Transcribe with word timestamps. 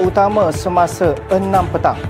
Utama 0.00 0.54
semasa 0.54 1.18
6 1.28 1.42
petang. 1.74 2.00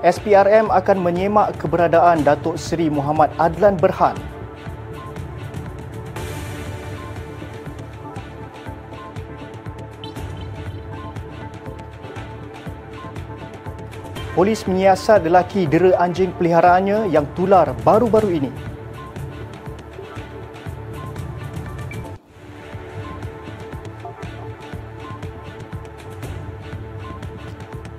SPRM 0.00 0.72
akan 0.72 0.98
menyemak 1.04 1.60
keberadaan 1.60 2.24
Datuk 2.24 2.56
Seri 2.56 2.88
Muhammad 2.88 3.28
Adlan 3.36 3.76
Berhan 3.76 4.16
Polis 14.40 14.64
menyiasat 14.64 15.28
lelaki 15.28 15.68
dera 15.68 15.92
anjing 16.00 16.32
peliharaannya 16.32 17.12
yang 17.12 17.28
tular 17.36 17.76
baru-baru 17.84 18.40
ini. 18.40 18.69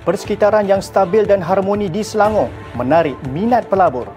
Persekitaran 0.02 0.66
yang 0.66 0.82
stabil 0.82 1.22
dan 1.22 1.38
harmoni 1.38 1.86
di 1.86 2.02
Selangor 2.02 2.50
menarik 2.74 3.14
minat 3.30 3.70
pelabur. 3.70 4.10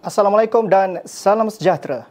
Assalamualaikum 0.00 0.64
dan 0.72 1.04
salam 1.04 1.52
sejahtera. 1.52 2.08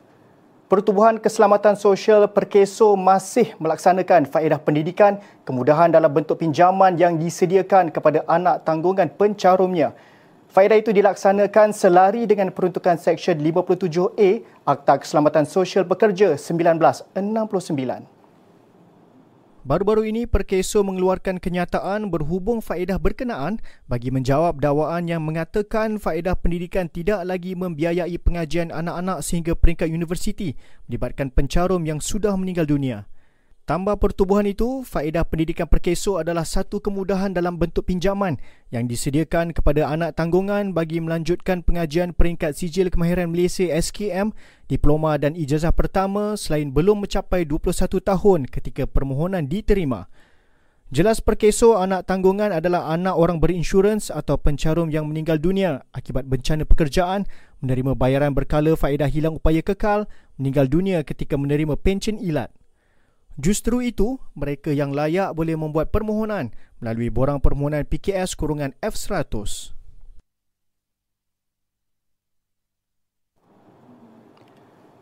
Pertubuhan 0.70 1.18
Keselamatan 1.18 1.74
Sosial 1.74 2.30
Perkeso 2.30 2.94
masih 2.94 3.58
melaksanakan 3.58 4.30
faedah 4.30 4.62
pendidikan 4.62 5.18
kemudahan 5.42 5.90
dalam 5.90 6.14
bentuk 6.14 6.38
pinjaman 6.38 6.94
yang 6.94 7.18
disediakan 7.18 7.90
kepada 7.90 8.22
anak 8.30 8.62
tanggungan 8.70 9.10
pencarumnya. 9.10 9.98
Faedah 10.54 10.78
itu 10.78 10.94
dilaksanakan 10.94 11.74
selari 11.74 12.30
dengan 12.30 12.54
peruntukan 12.54 13.02
Seksyen 13.02 13.42
57A 13.42 14.46
Akta 14.62 15.02
Keselamatan 15.02 15.50
Sosial 15.50 15.90
Pekerja 15.90 16.38
1969. 16.38 18.19
Baru-baru 19.70 20.10
ini 20.10 20.26
Perkeso 20.26 20.82
mengeluarkan 20.82 21.38
kenyataan 21.38 22.10
berhubung 22.10 22.58
faedah 22.58 22.98
berkenaan 22.98 23.62
bagi 23.86 24.10
menjawab 24.10 24.58
dakwaan 24.58 25.06
yang 25.06 25.22
mengatakan 25.22 26.02
faedah 26.02 26.34
pendidikan 26.34 26.90
tidak 26.90 27.22
lagi 27.22 27.54
membiayai 27.54 28.18
pengajian 28.18 28.74
anak-anak 28.74 29.22
sehingga 29.22 29.54
peringkat 29.54 29.94
universiti 29.94 30.58
melibatkan 30.90 31.30
pencarum 31.30 31.86
yang 31.86 32.02
sudah 32.02 32.34
meninggal 32.34 32.66
dunia. 32.66 33.06
Tambah 33.70 34.02
pertubuhan 34.02 34.50
itu, 34.50 34.82
faedah 34.82 35.22
pendidikan 35.30 35.70
perkeso 35.70 36.18
adalah 36.18 36.42
satu 36.42 36.82
kemudahan 36.82 37.38
dalam 37.38 37.62
bentuk 37.62 37.86
pinjaman 37.86 38.42
yang 38.74 38.90
disediakan 38.90 39.54
kepada 39.54 39.86
anak 39.86 40.18
tanggungan 40.18 40.74
bagi 40.74 40.98
melanjutkan 40.98 41.62
pengajian 41.62 42.18
peringkat 42.18 42.58
sijil 42.58 42.90
kemahiran 42.90 43.30
Malaysia 43.30 43.70
SKM, 43.70 44.34
diploma 44.66 45.22
dan 45.22 45.38
ijazah 45.38 45.70
pertama 45.70 46.34
selain 46.34 46.74
belum 46.74 47.06
mencapai 47.06 47.46
21 47.46 48.02
tahun 48.02 48.40
ketika 48.50 48.90
permohonan 48.90 49.46
diterima. 49.46 50.10
Jelas 50.90 51.22
perkeso 51.22 51.78
anak 51.78 52.10
tanggungan 52.10 52.50
adalah 52.50 52.90
anak 52.90 53.22
orang 53.22 53.38
berinsurans 53.38 54.10
atau 54.10 54.42
pencarum 54.42 54.90
yang 54.90 55.06
meninggal 55.06 55.38
dunia 55.38 55.86
akibat 55.94 56.26
bencana 56.26 56.66
pekerjaan, 56.66 57.30
menerima 57.62 57.94
bayaran 57.94 58.34
berkala 58.34 58.74
faedah 58.74 59.06
hilang 59.06 59.38
upaya 59.38 59.62
kekal, 59.62 60.10
meninggal 60.42 60.66
dunia 60.66 61.06
ketika 61.06 61.38
menerima 61.38 61.78
pencen 61.78 62.18
ilat. 62.18 62.50
Justru 63.40 63.80
itu, 63.80 64.20
mereka 64.36 64.68
yang 64.76 64.92
layak 64.92 65.32
boleh 65.32 65.56
membuat 65.56 65.96
permohonan 65.96 66.52
melalui 66.84 67.08
borang 67.08 67.40
permohonan 67.40 67.88
PKS 67.88 68.36
kurungan 68.36 68.76
F100. 68.84 69.72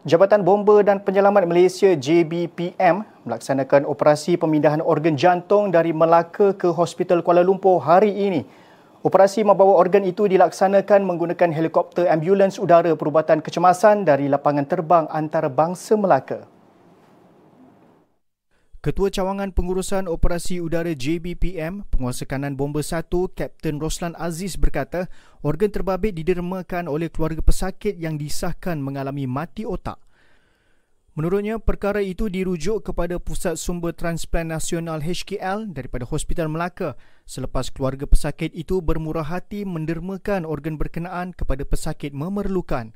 Jabatan 0.05 0.45
Bomba 0.45 0.85
dan 0.85 1.01
Penyelamat 1.01 1.49
Malaysia 1.49 1.89
JBPM 1.97 3.25
melaksanakan 3.25 3.89
operasi 3.89 4.37
pemindahan 4.37 4.85
organ 4.85 5.17
jantung 5.17 5.73
dari 5.73 5.89
Melaka 5.89 6.53
ke 6.53 6.69
Hospital 6.69 7.25
Kuala 7.25 7.41
Lumpur 7.41 7.81
hari 7.81 8.13
ini. 8.13 8.45
Operasi 9.01 9.41
membawa 9.41 9.81
organ 9.81 10.05
itu 10.05 10.29
dilaksanakan 10.29 11.09
menggunakan 11.09 11.49
helikopter 11.49 12.05
ambulans 12.05 12.61
udara 12.61 12.93
perubatan 12.93 13.41
kecemasan 13.41 14.05
dari 14.05 14.29
lapangan 14.29 14.69
terbang 14.69 15.09
antarabangsa 15.09 15.97
Melaka. 15.97 16.56
Ketua 18.87 19.11
Cawangan 19.11 19.51
Pengurusan 19.51 20.07
Operasi 20.07 20.63
Udara 20.63 20.95
JBPM, 20.95 21.83
Penguasa 21.91 22.23
Kanan 22.23 22.55
Bomba 22.55 22.79
1, 22.79 23.11
Kapten 23.35 23.83
Roslan 23.83 24.15
Aziz 24.15 24.55
berkata, 24.55 25.11
organ 25.43 25.67
terbabit 25.67 26.15
didermakan 26.15 26.87
oleh 26.87 27.11
keluarga 27.11 27.43
pesakit 27.43 27.99
yang 27.99 28.15
disahkan 28.15 28.79
mengalami 28.79 29.27
mati 29.27 29.67
otak. 29.67 29.99
Menurutnya, 31.19 31.59
perkara 31.59 31.99
itu 31.99 32.31
dirujuk 32.31 32.87
kepada 32.87 33.19
Pusat 33.19 33.59
Sumber 33.59 33.91
Transplant 33.91 34.55
Nasional 34.55 35.03
HKL 35.03 35.67
daripada 35.75 36.07
Hospital 36.07 36.47
Melaka 36.47 36.95
selepas 37.27 37.67
keluarga 37.67 38.07
pesakit 38.07 38.55
itu 38.55 38.79
bermurah 38.79 39.27
hati 39.27 39.67
mendermakan 39.67 40.47
organ 40.47 40.79
berkenaan 40.79 41.35
kepada 41.35 41.67
pesakit 41.67 42.15
memerlukan. 42.15 42.95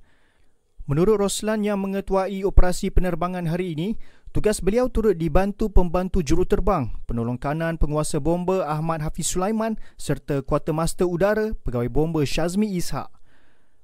Menurut 0.90 1.22
Roslan 1.22 1.62
yang 1.62 1.80
mengetuai 1.80 2.42
operasi 2.42 2.90
penerbangan 2.90 3.46
hari 3.46 3.78
ini, 3.78 4.02
Tugas 4.32 4.64
beliau 4.64 4.88
turut 4.88 5.20
dibantu 5.20 5.68
pembantu 5.68 6.24
juruterbang, 6.24 6.88
penolong 7.04 7.36
kanan 7.36 7.76
penguasa 7.76 8.16
bomba 8.24 8.64
Ahmad 8.64 9.04
Hafiz 9.04 9.28
Sulaiman 9.28 9.76
serta 10.00 10.40
kuartermaster 10.40 11.04
udara 11.04 11.52
pegawai 11.68 11.92
bomba 11.92 12.24
Syazmi 12.24 12.80
Ishak. 12.80 13.12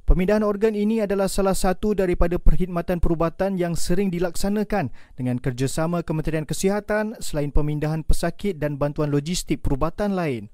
Pemindahan 0.07 0.47
organ 0.47 0.71
ini 0.71 1.03
adalah 1.03 1.27
salah 1.27 1.51
satu 1.51 1.91
daripada 1.91 2.39
perkhidmatan 2.39 3.03
perubatan 3.03 3.59
yang 3.59 3.75
sering 3.75 4.07
dilaksanakan 4.07 4.87
dengan 5.19 5.35
kerjasama 5.35 5.99
Kementerian 6.07 6.47
Kesihatan 6.47 7.19
selain 7.19 7.51
pemindahan 7.51 8.07
pesakit 8.07 8.55
dan 8.55 8.79
bantuan 8.79 9.11
logistik 9.11 9.59
perubatan 9.59 10.15
lain. 10.15 10.47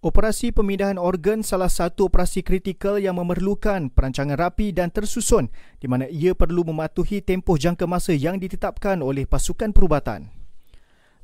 Operasi 0.00 0.48
pemindahan 0.48 0.96
organ 0.96 1.44
salah 1.44 1.68
satu 1.68 2.08
operasi 2.08 2.40
kritikal 2.40 2.96
yang 2.96 3.20
memerlukan 3.20 3.92
perancangan 3.92 4.32
rapi 4.32 4.72
dan 4.72 4.88
tersusun 4.88 5.52
di 5.76 5.92
mana 5.92 6.08
ia 6.08 6.32
perlu 6.32 6.64
mematuhi 6.64 7.20
tempoh 7.20 7.60
jangka 7.60 7.84
masa 7.84 8.16
yang 8.16 8.40
ditetapkan 8.40 9.04
oleh 9.04 9.28
pasukan 9.28 9.76
perubatan. 9.76 10.32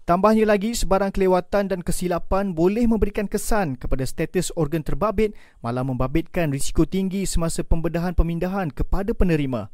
Tambahnya 0.05 0.45
lagi, 0.45 0.77
sebarang 0.77 1.09
kelewatan 1.09 1.73
dan 1.73 1.81
kesilapan 1.81 2.53
boleh 2.53 2.85
memberikan 2.85 3.25
kesan 3.25 3.81
kepada 3.81 4.05
status 4.05 4.53
organ 4.61 4.85
terbabit 4.85 5.33
malah 5.65 5.81
membabitkan 5.81 6.53
risiko 6.53 6.85
tinggi 6.85 7.25
semasa 7.25 7.65
pembedahan 7.65 8.13
pemindahan 8.13 8.69
kepada 8.69 9.17
penerima. 9.17 9.73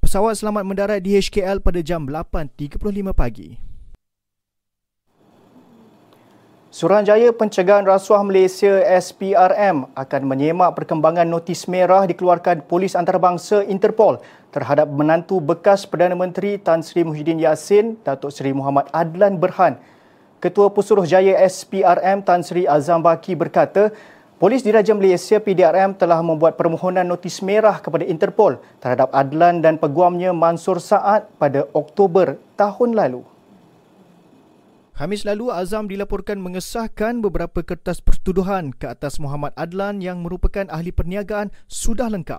Pesawat 0.00 0.40
selamat 0.40 0.64
mendarat 0.64 1.00
di 1.04 1.20
HKL 1.20 1.60
pada 1.60 1.84
jam 1.84 2.08
8.35 2.08 2.80
pagi. 3.12 3.73
Suruhanjaya 6.74 7.30
Pencegahan 7.30 7.86
Rasuah 7.86 8.26
Malaysia 8.26 8.82
SPRM 8.98 9.94
akan 9.94 10.22
menyemak 10.26 10.74
perkembangan 10.74 11.22
notis 11.22 11.70
merah 11.70 12.02
dikeluarkan 12.02 12.66
Polis 12.66 12.98
Antarabangsa 12.98 13.62
Interpol 13.62 14.18
terhadap 14.50 14.90
menantu 14.90 15.38
bekas 15.38 15.86
Perdana 15.86 16.18
Menteri 16.18 16.58
Tan 16.58 16.82
Sri 16.82 17.06
Muhyiddin 17.06 17.38
Yassin, 17.38 17.94
Datuk 18.02 18.34
Seri 18.34 18.50
Muhammad 18.50 18.90
Adlan 18.90 19.38
Berhan. 19.38 19.78
Ketua 20.42 20.66
Pesuruhjaya 20.74 21.46
SPRM 21.46 22.26
Tan 22.26 22.42
Sri 22.42 22.66
Azam 22.66 23.06
Baki 23.06 23.38
berkata, 23.38 23.94
Polis 24.42 24.66
Diraja 24.66 24.98
Malaysia 24.98 25.38
PDRM 25.38 25.94
telah 25.94 26.18
membuat 26.26 26.58
permohonan 26.58 27.06
notis 27.06 27.38
merah 27.38 27.78
kepada 27.78 28.02
Interpol 28.02 28.58
terhadap 28.82 29.14
Adlan 29.14 29.62
dan 29.62 29.78
peguamnya 29.78 30.34
Mansur 30.34 30.82
Saad 30.82 31.30
pada 31.38 31.70
Oktober 31.70 32.34
tahun 32.58 32.98
lalu. 32.98 33.33
Khamis 34.94 35.26
lalu 35.26 35.50
Azam 35.50 35.90
dilaporkan 35.90 36.38
mengesahkan 36.38 37.18
beberapa 37.18 37.66
kertas 37.66 37.98
pertuduhan 37.98 38.70
ke 38.70 38.86
atas 38.86 39.18
Muhammad 39.18 39.50
Adlan 39.58 39.98
yang 39.98 40.22
merupakan 40.22 40.70
ahli 40.70 40.94
perniagaan 40.94 41.50
sudah 41.66 42.06
lengkap. 42.06 42.38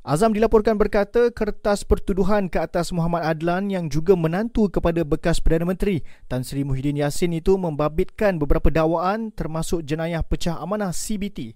Azam 0.00 0.32
dilaporkan 0.32 0.80
berkata 0.80 1.28
kertas 1.28 1.84
pertuduhan 1.84 2.48
ke 2.48 2.56
atas 2.56 2.88
Muhammad 2.88 3.20
Adlan 3.20 3.68
yang 3.68 3.92
juga 3.92 4.16
menantu 4.16 4.72
kepada 4.72 5.04
bekas 5.04 5.44
Perdana 5.44 5.68
Menteri 5.68 6.00
Tan 6.24 6.40
Sri 6.40 6.64
Muhyiddin 6.64 7.04
Yassin 7.04 7.36
itu 7.36 7.60
membabitkan 7.60 8.40
beberapa 8.40 8.72
dakwaan 8.72 9.28
termasuk 9.28 9.84
jenayah 9.84 10.24
pecah 10.24 10.56
amanah 10.56 10.88
CBT. 10.88 11.52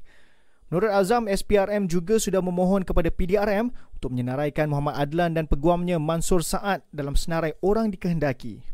Menurut 0.68 0.92
Azam, 0.92 1.24
SPRM 1.24 1.88
juga 1.88 2.20
sudah 2.20 2.44
memohon 2.44 2.84
kepada 2.84 3.08
PDRM 3.08 3.72
untuk 3.96 4.12
menyenaraikan 4.12 4.68
Muhammad 4.68 5.08
Adlan 5.08 5.32
dan 5.40 5.48
peguamnya 5.48 5.96
Mansur 5.96 6.44
Saad 6.44 6.84
dalam 6.92 7.16
senarai 7.16 7.56
orang 7.64 7.88
dikehendaki. 7.88 8.71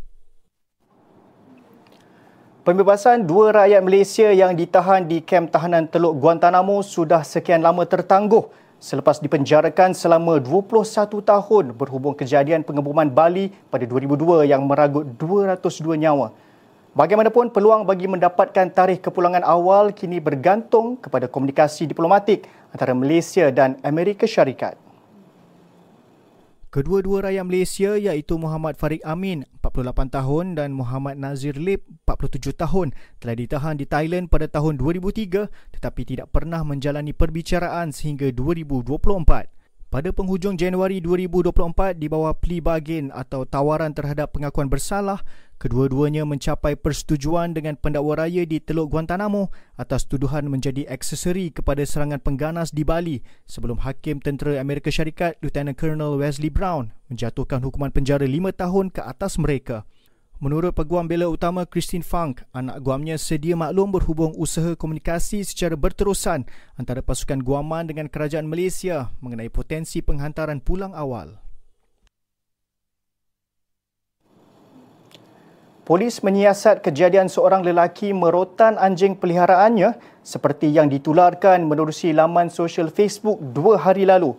Pembebasan 2.69 3.25
dua 3.25 3.49
rakyat 3.49 3.81
Malaysia 3.81 4.29
yang 4.29 4.53
ditahan 4.53 5.09
di 5.09 5.25
kem 5.25 5.49
tahanan 5.49 5.89
Teluk 5.89 6.21
Guantanamo 6.21 6.85
sudah 6.85 7.25
sekian 7.25 7.65
lama 7.65 7.89
tertangguh 7.89 8.45
selepas 8.77 9.25
dipenjarakan 9.25 9.97
selama 9.97 10.37
21 10.37 10.85
tahun 11.09 11.73
berhubung 11.73 12.13
kejadian 12.13 12.61
pengeboman 12.61 13.09
Bali 13.09 13.49
pada 13.73 13.89
2002 13.89 14.53
yang 14.53 14.69
meragut 14.69 15.09
202 15.17 15.97
nyawa. 15.97 16.37
Bagaimanapun, 16.93 17.49
peluang 17.57 17.89
bagi 17.89 18.05
mendapatkan 18.05 18.69
tarikh 18.69 19.01
kepulangan 19.01 19.49
awal 19.49 19.97
kini 19.97 20.21
bergantung 20.21 21.01
kepada 21.01 21.25
komunikasi 21.25 21.89
diplomatik 21.89 22.45
antara 22.69 22.93
Malaysia 22.93 23.49
dan 23.49 23.81
Amerika 23.81 24.29
Syarikat. 24.29 24.88
Kedua-dua 26.69 27.25
rakyat 27.25 27.49
Malaysia 27.49 27.97
iaitu 27.97 28.37
Muhammad 28.37 28.77
Farid 28.77 29.01
Amin, 29.01 29.49
48 29.65 30.13
tahun 30.13 30.53
dan 30.53 30.77
Muhammad 30.77 31.17
Nazir 31.17 31.57
Lip, 31.57 31.89
47 32.05 32.53
tahun 32.61 32.93
telah 33.25 33.41
ditahan 33.41 33.81
di 33.81 33.89
Thailand 33.89 34.29
pada 34.29 34.53
tahun 34.53 34.77
2003 34.77 35.49
tetapi 35.49 36.03
tidak 36.05 36.29
pernah 36.29 36.61
menjalani 36.69 37.17
perbicaraan 37.17 37.89
sehingga 37.89 38.29
2024. 38.37 39.58
Pada 39.89 40.13
penghujung 40.13 40.61
Januari 40.61 41.01
2024 41.01 41.97
di 41.97 42.13
bawah 42.13 42.37
plea 42.37 42.61
bargain 42.61 43.09
atau 43.09 43.49
tawaran 43.49 43.97
terhadap 43.97 44.37
pengakuan 44.37 44.69
bersalah, 44.69 45.25
kedua-duanya 45.57 46.29
mencapai 46.29 46.77
persetujuan 46.77 47.57
dengan 47.57 47.73
pendakwa 47.73 48.21
raya 48.21 48.45
di 48.45 48.61
Teluk 48.61 48.93
Guantanamo 48.93 49.49
atas 49.81 50.05
tuduhan 50.05 50.45
menjadi 50.53 50.85
aksesori 50.93 51.57
kepada 51.57 51.81
serangan 51.89 52.21
pengganas 52.21 52.69
di 52.77 52.85
Bali 52.85 53.25
sebelum 53.49 53.81
Hakim 53.81 54.21
Tentera 54.21 54.61
Amerika 54.61 54.93
Syarikat 54.93 55.41
Lieutenant 55.41 55.73
Colonel 55.73 56.21
Wesley 56.21 56.53
Brown 56.53 56.93
menjatuhkan 57.09 57.65
hukuman 57.65 57.89
penjara 57.89 58.29
lima 58.29 58.53
tahun 58.53 58.93
ke 58.93 59.01
atas 59.01 59.41
mereka. 59.41 59.89
Menurut 60.39 60.71
Peguam 60.71 61.03
Bela 61.11 61.27
Utama 61.27 61.67
Christine 61.67 62.07
Funk, 62.07 62.47
anak 62.55 62.79
guamnya 62.87 63.19
sedia 63.19 63.59
maklum 63.59 63.91
berhubung 63.91 64.31
usaha 64.39 64.79
komunikasi 64.79 65.43
secara 65.43 65.75
berterusan 65.75 66.47
antara 66.79 67.03
pasukan 67.03 67.43
guaman 67.43 67.91
dengan 67.91 68.07
kerajaan 68.07 68.47
Malaysia 68.47 69.11
mengenai 69.19 69.51
potensi 69.51 69.99
penghantaran 69.99 70.63
pulang 70.63 70.95
awal. 70.95 71.43
Polis 75.83 76.23
menyiasat 76.23 76.87
kejadian 76.87 77.27
seorang 77.27 77.67
lelaki 77.67 78.15
merotan 78.15 78.79
anjing 78.79 79.19
peliharaannya 79.19 79.99
seperti 80.23 80.71
yang 80.71 80.87
ditularkan 80.87 81.67
menerusi 81.67 82.15
laman 82.15 82.47
sosial 82.47 82.95
Facebook 82.95 83.43
dua 83.43 83.75
hari 83.75 84.07
lalu. 84.07 84.39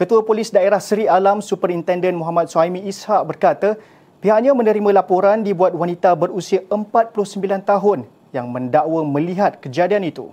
Ketua 0.00 0.24
Polis 0.24 0.48
Daerah 0.48 0.80
Seri 0.80 1.04
Alam 1.04 1.44
Superintenden 1.44 2.16
Muhammad 2.16 2.48
Suhaimi 2.48 2.88
Ishak 2.88 3.20
berkata, 3.28 3.76
Pihaknya 4.24 4.56
menerima 4.56 4.96
laporan 4.96 5.44
dibuat 5.44 5.76
wanita 5.76 6.16
berusia 6.16 6.64
49 6.72 7.36
tahun 7.62 8.08
yang 8.32 8.48
mendakwa 8.48 9.04
melihat 9.04 9.60
kejadian 9.60 10.08
itu. 10.08 10.32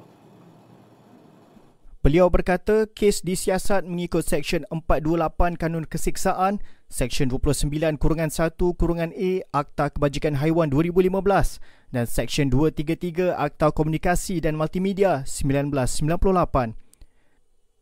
Beliau 2.03 2.27
berkata 2.27 2.83
kes 2.91 3.23
disiasat 3.23 3.87
mengikut 3.87 4.27
Seksyen 4.27 4.67
428 4.67 5.55
Kanun 5.55 5.87
Kesiksaan, 5.87 6.59
Seksyen 6.91 7.31
29 7.31 7.71
Kurungan 7.95 8.27
1 8.27 8.59
Kurungan 8.59 9.15
A 9.15 9.31
Akta 9.55 9.87
Kebajikan 9.87 10.35
Haiwan 10.35 10.67
2015 10.67 11.63
dan 11.95 12.03
Seksyen 12.03 12.51
233 12.51 13.31
Akta 13.31 13.71
Komunikasi 13.71 14.43
dan 14.43 14.59
Multimedia 14.59 15.23
1998. 15.23 16.82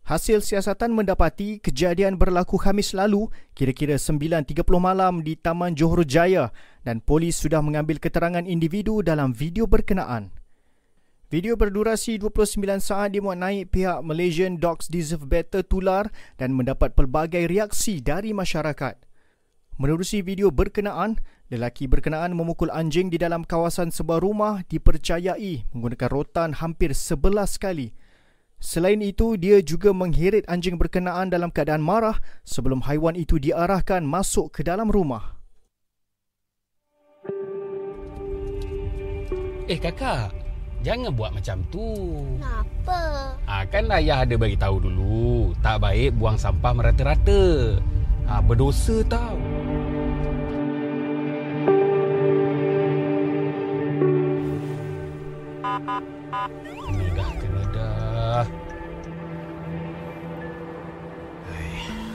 Hasil 0.01 0.41
siasatan 0.41 0.97
mendapati 0.97 1.61
kejadian 1.61 2.17
berlaku 2.17 2.57
Khamis 2.57 2.97
lalu 2.97 3.29
kira-kira 3.53 4.01
9.30 4.01 4.65
malam 4.81 5.21
di 5.21 5.37
Taman 5.37 5.77
Johor 5.77 6.01
Jaya 6.09 6.49
dan 6.81 7.05
polis 7.05 7.37
sudah 7.37 7.61
mengambil 7.61 8.01
keterangan 8.01 8.41
individu 8.41 9.05
dalam 9.05 9.29
video 9.29 9.69
berkenaan. 9.69 10.33
Video 11.31 11.53
berdurasi 11.55 12.19
29 12.19 12.59
saat 12.81 13.15
dimuat 13.15 13.39
naik 13.39 13.71
pihak 13.71 14.03
Malaysian 14.03 14.59
Dogs 14.59 14.89
Deserve 14.89 15.29
Better 15.29 15.63
tular 15.63 16.09
dan 16.35 16.51
mendapat 16.51 16.91
pelbagai 16.97 17.47
reaksi 17.47 18.03
dari 18.03 18.35
masyarakat. 18.35 18.99
Menerusi 19.79 20.19
video 20.25 20.51
berkenaan, 20.51 21.21
lelaki 21.47 21.87
berkenaan 21.87 22.35
memukul 22.35 22.67
anjing 22.73 23.07
di 23.07 23.15
dalam 23.15 23.47
kawasan 23.47 23.95
sebuah 23.95 24.19
rumah 24.19 24.65
dipercayai 24.67 25.71
menggunakan 25.71 26.09
rotan 26.11 26.57
hampir 26.57 26.91
11 26.91 27.61
kali. 27.61 27.95
Selain 28.61 29.01
itu, 29.01 29.41
dia 29.41 29.57
juga 29.65 29.89
mengheret 29.89 30.45
anjing 30.45 30.77
berkenaan 30.77 31.33
dalam 31.33 31.49
keadaan 31.49 31.81
marah 31.81 32.21
sebelum 32.45 32.85
haiwan 32.85 33.17
itu 33.17 33.41
diarahkan 33.41 34.05
masuk 34.05 34.53
ke 34.53 34.61
dalam 34.61 34.85
rumah. 34.93 35.33
Eh 39.65 39.81
kakak, 39.81 40.29
jangan 40.85 41.09
buat 41.09 41.33
macam 41.33 41.65
tu. 41.73 41.89
Kenapa? 42.37 43.33
Ah 43.49 43.65
kan 43.65 43.89
ayah 43.97 44.21
ada 44.21 44.37
bagi 44.37 44.61
tahu 44.61 44.77
dulu, 44.77 45.57
tak 45.65 45.81
baik 45.81 46.13
buang 46.21 46.37
sampah 46.37 46.77
merata-rata. 46.77 47.81
Ah 48.29 48.45
berdosa 48.45 49.01
tau. 49.09 49.41
Ini 55.61 56.37
dah 56.37 56.47
kena 56.53 56.70
Hai, 58.31 58.47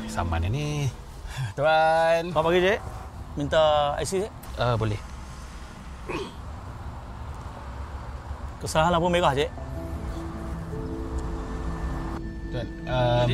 saman 0.09 0.49
ni. 0.49 0.89
Tuan. 1.53 2.33
Apa 2.33 2.41
pagi, 2.41 2.65
Cik? 2.65 2.81
Minta 3.37 3.93
IC, 4.01 4.25
Cik? 4.25 4.33
Uh, 4.57 4.73
boleh. 4.81 4.97
Kesalahan 8.65 8.97
lampu 8.97 9.13
merah, 9.13 9.37
Cik. 9.37 9.53
Tuan, 12.49 12.69
um, 12.89 13.29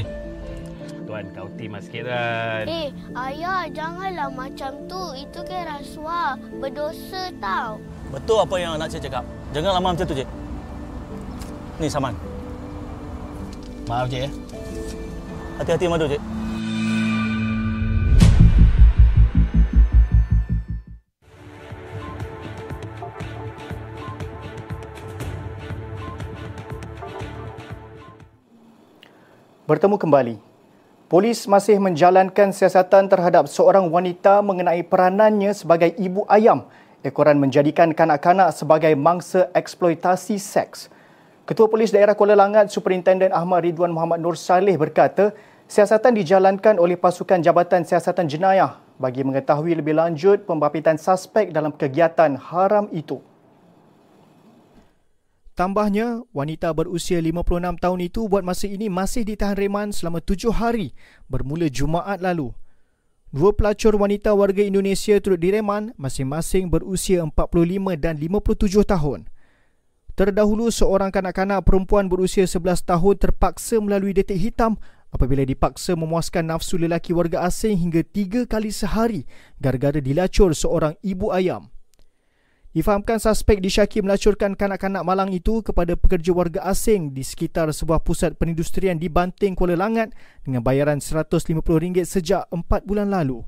Tuan, 1.07 1.25
kau 1.39 1.47
timah 1.55 1.79
sikit, 1.87 2.11
Tuan. 2.11 2.67
Eh, 2.67 2.91
ayah 3.15 3.71
janganlah 3.71 4.27
macam 4.27 4.75
tu. 4.91 5.15
Itu 5.15 5.47
kan 5.47 5.79
rasuah. 5.79 6.35
Berdosa 6.59 7.31
tau. 7.39 7.79
Betul 8.11 8.43
apa 8.43 8.55
yang 8.59 8.75
nak 8.75 8.91
Cik 8.91 9.07
cakap. 9.07 9.23
Jangan 9.55 9.79
lama 9.79 9.95
macam 9.95 10.03
tu, 10.03 10.19
Cik. 10.19 10.27
Ni 11.79 11.87
saman. 11.87 12.32
Maaf, 13.93 14.09
Cik. 14.09 14.25
Ya. 14.25 14.29
Hati-hati 15.61 15.85
madu, 15.85 16.09
Cik. 16.09 16.17
Bertemu 29.69 30.01
kembali. 30.01 30.41
Polis 31.13 31.45
masih 31.45 31.77
menjalankan 31.77 32.49
siasatan 32.57 33.13
terhadap 33.13 33.45
seorang 33.45 33.93
wanita 33.93 34.41
mengenai 34.41 34.81
peranannya 34.89 35.53
sebagai 35.53 35.93
ibu 36.01 36.25
ayam 36.33 36.65
ekoran 37.05 37.37
menjadikan 37.37 37.93
kanak-kanak 37.93 38.57
sebagai 38.57 38.97
mangsa 38.97 39.53
eksploitasi 39.53 40.41
seks. 40.41 40.89
Ketua 41.43 41.67
Polis 41.67 41.91
Daerah 41.91 42.15
Kuala 42.15 42.39
Langat 42.39 42.71
Superintenden 42.71 43.35
Ahmad 43.35 43.67
Ridwan 43.67 43.91
Muhammad 43.91 44.23
Nur 44.23 44.39
Saleh 44.39 44.79
berkata, 44.79 45.35
siasatan 45.67 46.15
dijalankan 46.15 46.79
oleh 46.79 46.95
pasukan 46.95 47.43
Jabatan 47.43 47.83
Siasatan 47.83 48.31
Jenayah 48.31 48.79
bagi 48.95 49.27
mengetahui 49.27 49.75
lebih 49.75 49.99
lanjut 49.99 50.47
pembapitan 50.47 50.95
suspek 50.95 51.51
dalam 51.51 51.75
kegiatan 51.75 52.39
haram 52.39 52.87
itu. 52.95 53.19
Tambahnya, 55.59 56.23
wanita 56.31 56.71
berusia 56.71 57.19
56 57.19 57.75
tahun 57.83 58.01
itu 58.07 58.23
buat 58.31 58.47
masa 58.47 58.71
ini 58.71 58.87
masih 58.87 59.27
ditahan 59.27 59.59
reman 59.59 59.91
selama 59.91 60.23
tujuh 60.23 60.55
hari 60.55 60.95
bermula 61.27 61.67
Jumaat 61.67 62.23
lalu. 62.23 62.55
Dua 63.35 63.51
pelacur 63.51 63.99
wanita 63.99 64.31
warga 64.31 64.63
Indonesia 64.63 65.19
turut 65.19 65.43
direman 65.43 65.91
masing-masing 65.99 66.71
berusia 66.71 67.27
45 67.27 67.99
dan 67.99 68.15
57 68.15 68.87
tahun. 68.87 69.32
Terdahulu, 70.13 70.69
seorang 70.69 71.09
kanak-kanak 71.09 71.65
perempuan 71.65 72.05
berusia 72.05 72.45
11 72.45 72.85
tahun 72.85 73.17
terpaksa 73.17 73.81
melalui 73.81 74.13
detik 74.13 74.37
hitam 74.37 74.77
apabila 75.09 75.41
dipaksa 75.41 75.97
memuaskan 75.97 76.53
nafsu 76.53 76.77
lelaki 76.77 77.17
warga 77.17 77.41
asing 77.49 77.81
hingga 77.81 78.05
tiga 78.05 78.45
kali 78.45 78.69
sehari 78.69 79.25
gara-gara 79.57 80.05
dilacur 80.05 80.53
seorang 80.53 81.01
ibu 81.01 81.33
ayam. 81.33 81.73
Difahamkan 82.77 83.21
suspek 83.21 83.61
disyaki 83.61 84.01
melacurkan 84.05 84.53
kanak-kanak 84.57 85.05
malang 85.05 85.29
itu 85.33 85.61
kepada 85.61 85.97
pekerja 85.97 86.33
warga 86.33 86.61
asing 86.65 87.13
di 87.13 87.21
sekitar 87.21 87.69
sebuah 87.73 88.01
pusat 88.01 88.37
perindustrian 88.37 88.97
di 88.97 89.13
Banting, 89.13 89.53
Kuala 89.53 89.77
Langat 89.77 90.13
dengan 90.45 90.65
bayaran 90.65 91.01
RM150 91.01 92.05
sejak 92.05 92.49
4 92.49 92.89
bulan 92.89 93.13
lalu. 93.13 93.45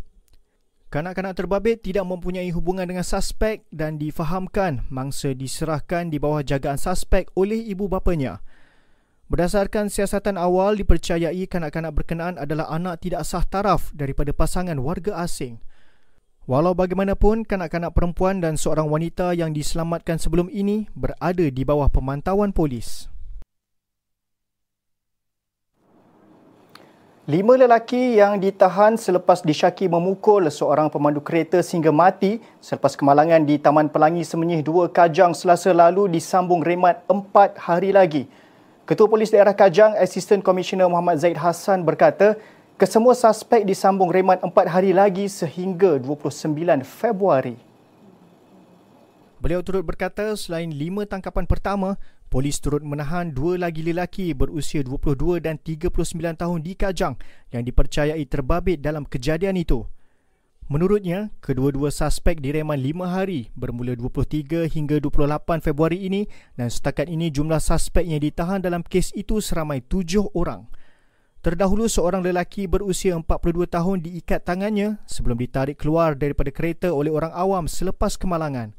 Kanak-kanak 0.95 1.35
terbabit 1.35 1.83
tidak 1.83 2.07
mempunyai 2.07 2.55
hubungan 2.55 2.87
dengan 2.87 3.03
suspek 3.03 3.67
dan 3.75 3.99
difahamkan 3.99 4.87
mangsa 4.95 5.35
diserahkan 5.35 6.07
di 6.07 6.23
bawah 6.23 6.39
jagaan 6.47 6.79
suspek 6.79 7.27
oleh 7.35 7.59
ibu 7.67 7.91
bapanya. 7.91 8.39
Berdasarkan 9.27 9.91
siasatan 9.91 10.39
awal 10.39 10.79
dipercayai 10.79 11.51
kanak-kanak 11.51 11.99
berkenaan 11.99 12.39
adalah 12.39 12.71
anak 12.71 13.03
tidak 13.03 13.27
sah 13.27 13.43
taraf 13.43 13.91
daripada 13.91 14.31
pasangan 14.31 14.79
warga 14.79 15.19
asing. 15.19 15.59
Walau 16.47 16.79
bagaimanapun, 16.79 17.43
kanak-kanak 17.43 17.91
perempuan 17.91 18.39
dan 18.39 18.55
seorang 18.55 18.87
wanita 18.87 19.35
yang 19.35 19.51
diselamatkan 19.51 20.23
sebelum 20.23 20.47
ini 20.47 20.87
berada 20.95 21.51
di 21.51 21.63
bawah 21.67 21.91
pemantauan 21.91 22.55
polis. 22.55 23.11
Lima 27.25 27.57
lelaki 27.57 28.21
yang 28.21 28.37
ditahan 28.37 29.01
selepas 29.01 29.41
disyaki 29.41 29.89
memukul 29.89 30.45
seorang 30.53 30.93
pemandu 30.93 31.25
kereta 31.25 31.65
sehingga 31.65 31.89
mati 31.89 32.37
selepas 32.61 32.93
kemalangan 33.01 33.41
di 33.49 33.57
Taman 33.57 33.89
Pelangi 33.89 34.21
Semenyih 34.29 34.61
2 34.61 34.93
Kajang 34.93 35.33
selasa 35.33 35.73
lalu 35.73 36.05
disambung 36.13 36.61
remat 36.61 37.01
empat 37.09 37.57
hari 37.57 37.97
lagi. 37.97 38.29
Ketua 38.85 39.09
Polis 39.09 39.33
Daerah 39.33 39.57
Kajang, 39.57 39.97
Asisten 39.97 40.45
Komisioner 40.45 40.85
Muhammad 40.85 41.17
Zaid 41.17 41.41
Hassan 41.41 41.81
berkata, 41.81 42.37
kesemua 42.77 43.17
suspek 43.17 43.65
disambung 43.65 44.13
remat 44.13 44.45
empat 44.45 44.69
hari 44.69 44.93
lagi 44.93 45.25
sehingga 45.25 45.97
29 45.97 46.85
Februari. 46.85 47.57
Beliau 49.41 49.65
turut 49.65 49.81
berkata 49.81 50.37
selain 50.37 50.69
lima 50.69 51.09
tangkapan 51.09 51.49
pertama, 51.49 51.97
Polis 52.35 52.59
turut 52.59 52.83
menahan 52.83 53.31
dua 53.31 53.55
lagi 53.55 53.87
lelaki 53.87 54.35
berusia 54.35 54.83
22 54.83 55.39
dan 55.39 55.55
39 55.55 55.95
tahun 56.35 56.67
di 56.67 56.75
Kajang 56.75 57.15
yang 57.55 57.63
dipercayai 57.63 58.27
terbabit 58.27 58.83
dalam 58.83 59.07
kejadian 59.07 59.55
itu. 59.55 59.87
Menurutnya, 60.67 61.31
kedua-dua 61.39 61.95
suspek 61.95 62.43
direman 62.43 62.75
lima 62.75 63.07
hari 63.07 63.55
bermula 63.55 63.95
23 63.95 64.67
hingga 64.67 64.99
28 64.99 65.63
Februari 65.63 66.11
ini 66.11 66.27
dan 66.59 66.75
setakat 66.75 67.07
ini 67.07 67.31
jumlah 67.31 67.63
suspek 67.63 68.03
yang 68.03 68.19
ditahan 68.19 68.59
dalam 68.59 68.83
kes 68.83 69.15
itu 69.15 69.39
seramai 69.39 69.87
tujuh 69.87 70.35
orang. 70.35 70.67
Terdahulu 71.39 71.87
seorang 71.87 72.27
lelaki 72.27 72.67
berusia 72.67 73.15
42 73.15 73.71
tahun 73.71 74.03
diikat 74.11 74.43
tangannya 74.43 74.99
sebelum 75.07 75.39
ditarik 75.39 75.79
keluar 75.79 76.19
daripada 76.19 76.51
kereta 76.51 76.91
oleh 76.91 77.15
orang 77.15 77.31
awam 77.31 77.71
selepas 77.71 78.19
kemalangan. 78.19 78.75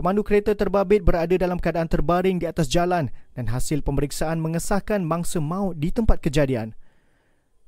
Pemandu 0.00 0.24
kereta 0.24 0.56
terbabit 0.56 1.04
berada 1.04 1.36
dalam 1.36 1.60
keadaan 1.60 1.84
terbaring 1.84 2.40
di 2.40 2.48
atas 2.48 2.72
jalan 2.72 3.12
dan 3.36 3.52
hasil 3.52 3.84
pemeriksaan 3.84 4.40
mengesahkan 4.40 5.04
mangsa 5.04 5.44
maut 5.44 5.76
di 5.76 5.92
tempat 5.92 6.24
kejadian. 6.24 6.72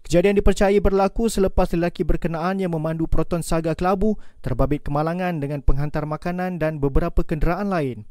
Kejadian 0.00 0.40
dipercayai 0.40 0.80
berlaku 0.80 1.28
selepas 1.28 1.76
lelaki 1.76 2.08
berkenaan 2.08 2.56
yang 2.56 2.72
memandu 2.72 3.04
Proton 3.04 3.44
Saga 3.44 3.76
Kelabu 3.76 4.16
terbabit 4.40 4.80
kemalangan 4.80 5.44
dengan 5.44 5.60
penghantar 5.60 6.08
makanan 6.08 6.56
dan 6.56 6.80
beberapa 6.80 7.20
kenderaan 7.20 7.68
lain. 7.68 8.08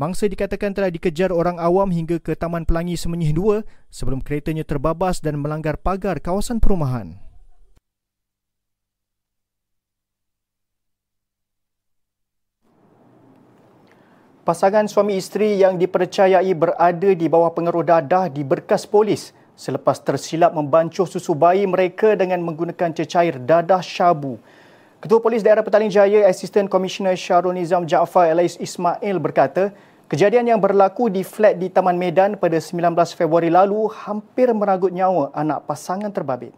Mangsa 0.00 0.24
dikatakan 0.24 0.72
telah 0.72 0.88
dikejar 0.88 1.28
orang 1.28 1.60
awam 1.60 1.92
hingga 1.92 2.24
ke 2.24 2.32
Taman 2.32 2.64
Pelangi 2.64 2.96
Semenyih 2.96 3.36
2 3.36 3.92
sebelum 3.92 4.24
keretanya 4.24 4.64
terbabas 4.64 5.20
dan 5.20 5.36
melanggar 5.36 5.76
pagar 5.76 6.16
kawasan 6.24 6.64
perumahan. 6.64 7.27
Pasangan 14.48 14.88
suami 14.88 15.20
isteri 15.20 15.60
yang 15.60 15.76
dipercayai 15.76 16.48
berada 16.56 17.10
di 17.12 17.28
bawah 17.28 17.52
pengaruh 17.52 17.84
dadah 17.84 18.32
di 18.32 18.40
berkas 18.40 18.88
polis 18.88 19.36
selepas 19.52 20.00
tersilap 20.00 20.56
membancuh 20.56 21.04
susu 21.04 21.36
bayi 21.36 21.68
mereka 21.68 22.16
dengan 22.16 22.40
menggunakan 22.40 22.96
cecair 22.96 23.36
dadah 23.44 23.84
syabu. 23.84 24.40
Ketua 25.04 25.20
Polis 25.20 25.44
Daerah 25.44 25.60
Petaling 25.60 25.92
Jaya, 25.92 26.24
Asisten 26.24 26.64
Komisioner 26.64 27.12
Syarul 27.12 27.60
Nizam 27.60 27.84
Jaafar 27.84 28.32
Elais 28.32 28.56
Ismail 28.56 29.20
berkata, 29.20 29.68
kejadian 30.08 30.48
yang 30.48 30.60
berlaku 30.64 31.12
di 31.12 31.28
flat 31.28 31.60
di 31.60 31.68
Taman 31.68 32.00
Medan 32.00 32.40
pada 32.40 32.56
19 32.56 32.96
Februari 33.12 33.52
lalu 33.52 33.84
hampir 34.00 34.48
meragut 34.56 34.96
nyawa 34.96 35.28
anak 35.36 35.68
pasangan 35.68 36.08
terbabit. 36.08 36.56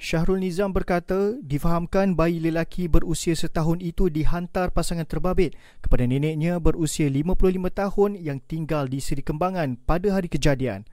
Syahrul 0.00 0.40
Nizam 0.40 0.72
berkata, 0.72 1.36
difahamkan 1.44 2.16
bayi 2.16 2.40
lelaki 2.40 2.88
berusia 2.88 3.36
setahun 3.36 3.84
itu 3.84 4.08
dihantar 4.08 4.72
pasangan 4.72 5.04
terbabit 5.04 5.52
kepada 5.84 6.08
neneknya 6.08 6.56
berusia 6.56 7.04
55 7.04 7.68
tahun 7.68 8.10
yang 8.16 8.40
tinggal 8.40 8.88
di 8.88 8.96
Seri 9.04 9.20
Kembangan 9.20 9.76
pada 9.76 10.16
hari 10.16 10.32
kejadian. 10.32 10.88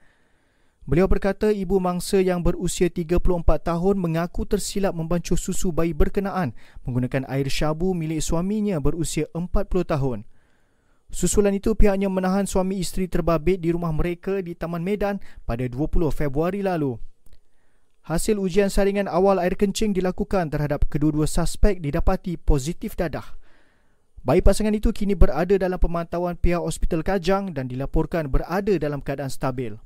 Beliau 0.84 1.08
berkata 1.08 1.48
ibu 1.48 1.80
mangsa 1.80 2.20
yang 2.20 2.44
berusia 2.44 2.92
34 2.92 3.16
tahun 3.64 3.96
mengaku 3.96 4.44
tersilap 4.44 4.92
membancuh 4.92 5.40
susu 5.40 5.72
bayi 5.72 5.96
berkenaan 5.96 6.52
menggunakan 6.84 7.24
air 7.32 7.48
syabu 7.48 7.96
milik 7.96 8.20
suaminya 8.20 8.76
berusia 8.76 9.24
40 9.32 9.88
tahun. 9.88 10.28
Susulan 11.08 11.56
itu 11.56 11.72
pihaknya 11.72 12.12
menahan 12.12 12.44
suami 12.44 12.76
isteri 12.76 13.08
terbabit 13.08 13.64
di 13.64 13.72
rumah 13.72 13.88
mereka 13.88 14.44
di 14.44 14.52
Taman 14.52 14.84
Medan 14.84 15.16
pada 15.48 15.64
20 15.64 16.12
Februari 16.12 16.60
lalu. 16.60 17.00
Hasil 18.08 18.40
ujian 18.40 18.72
saringan 18.72 19.04
awal 19.04 19.36
air 19.36 19.52
kencing 19.52 19.92
dilakukan 19.92 20.48
terhadap 20.48 20.88
kedua-dua 20.88 21.28
suspek 21.28 21.76
didapati 21.76 22.40
positif 22.40 22.96
dadah. 22.96 23.36
Bayi 24.24 24.40
pasangan 24.40 24.72
itu 24.72 24.96
kini 24.96 25.12
berada 25.12 25.60
dalam 25.60 25.76
pemantauan 25.76 26.40
pihak 26.40 26.64
Hospital 26.64 27.04
Kajang 27.04 27.52
dan 27.52 27.68
dilaporkan 27.68 28.32
berada 28.32 28.72
dalam 28.80 29.04
keadaan 29.04 29.28
stabil. 29.28 29.76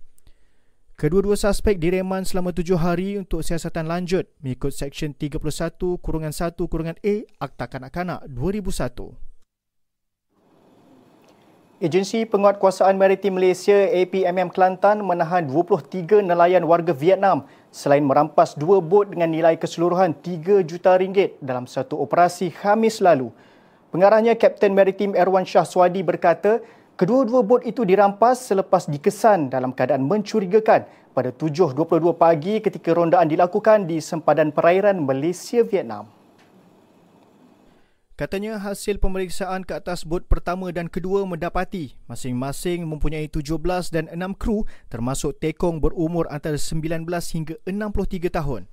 Kedua-dua 0.95 1.35
suspek 1.35 1.83
direman 1.83 2.23
selama 2.23 2.55
tujuh 2.55 2.79
hari 2.79 3.19
untuk 3.19 3.43
siasatan 3.43 3.91
lanjut 3.91 4.31
mengikut 4.39 4.71
Seksyen 4.71 5.19
31 5.19 5.43
kurungan 5.99 6.31
1 6.31 6.55
kurungan 6.71 6.95
A 7.03 7.15
Akta 7.43 7.67
Kanak-Kanak 7.67 8.31
2001. 8.31 9.19
Agensi 11.83 12.23
Penguatkuasaan 12.23 12.95
Maritim 12.95 13.35
Malaysia 13.35 13.75
APMM 13.75 14.55
Kelantan 14.55 15.03
menahan 15.03 15.51
23 15.51 16.23
nelayan 16.23 16.63
warga 16.63 16.95
Vietnam 16.95 17.51
selain 17.73 18.05
merampas 18.05 18.53
dua 18.53 18.85
bot 18.85 19.09
dengan 19.09 19.33
nilai 19.33 19.57
keseluruhan 19.57 20.13
3 20.13 20.61
juta 20.63 20.93
ringgit 21.01 21.41
dalam 21.41 21.65
satu 21.65 21.97
operasi 21.97 22.53
Khamis 22.53 23.01
lalu. 23.01 23.33
Pengarahnya 23.89 24.37
Kapten 24.37 24.77
Maritim 24.77 25.17
Erwan 25.17 25.49
Shah 25.49 25.65
Swadi 25.65 26.05
berkata, 26.05 26.61
kedua-dua 27.01 27.41
bot 27.41 27.65
itu 27.65 27.83
dirampas 27.89 28.45
selepas 28.45 28.85
dikesan 28.87 29.49
dalam 29.49 29.73
keadaan 29.73 30.05
mencurigakan 30.05 30.85
pada 31.17 31.33
7.22 31.33 32.13
pagi 32.13 32.61
ketika 32.61 32.93
rondaan 32.93 33.29
dilakukan 33.29 33.89
di 33.89 34.01
sempadan 34.05 34.53
perairan 34.53 35.01
Malaysia-Vietnam. 35.01 36.22
Katanya 38.13 38.61
hasil 38.61 39.01
pemeriksaan 39.01 39.65
ke 39.65 39.73
atas 39.73 40.05
bot 40.05 40.29
pertama 40.29 40.69
dan 40.69 40.93
kedua 40.93 41.25
mendapati 41.25 41.97
masing-masing 42.13 42.85
mempunyai 42.85 43.25
17 43.25 43.57
dan 43.89 44.05
6 44.13 44.37
kru 44.37 44.69
termasuk 44.93 45.41
tekong 45.41 45.81
berumur 45.81 46.29
antara 46.29 46.61
19 46.61 47.09
hingga 47.09 47.57
63 47.65 48.29
tahun. 48.29 48.69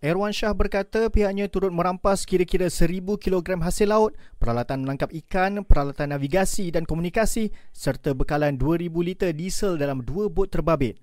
Erwan 0.00 0.32
Shah 0.32 0.56
berkata 0.56 1.12
pihaknya 1.12 1.52
turut 1.52 1.68
merampas 1.68 2.24
kira-kira 2.24 2.72
1000 2.72 3.20
kg 3.20 3.60
hasil 3.60 3.92
laut, 3.92 4.16
peralatan 4.40 4.88
menangkap 4.88 5.12
ikan, 5.12 5.60
peralatan 5.60 6.16
navigasi 6.16 6.72
dan 6.72 6.88
komunikasi 6.88 7.52
serta 7.76 8.16
bekalan 8.16 8.56
2000 8.56 8.88
liter 9.04 9.36
diesel 9.36 9.76
dalam 9.76 10.00
dua 10.00 10.32
bot 10.32 10.48
terbabit. 10.48 10.96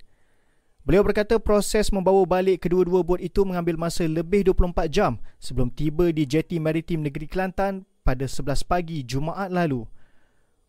Beliau 0.83 0.99
berkata 0.99 1.39
proses 1.39 1.87
membawa 1.95 2.27
balik 2.27 2.67
kedua-dua 2.67 3.07
bot 3.07 3.15
itu 3.23 3.47
mengambil 3.47 3.79
masa 3.79 4.03
lebih 4.03 4.51
24 4.51 4.91
jam 4.91 5.15
sebelum 5.39 5.71
tiba 5.71 6.11
di 6.11 6.27
jeti 6.27 6.59
maritim 6.59 7.07
negeri 7.07 7.23
Kelantan 7.23 7.87
pada 8.03 8.27
11 8.27 8.67
pagi 8.67 8.99
Jumaat 9.07 9.47
lalu. 9.47 9.87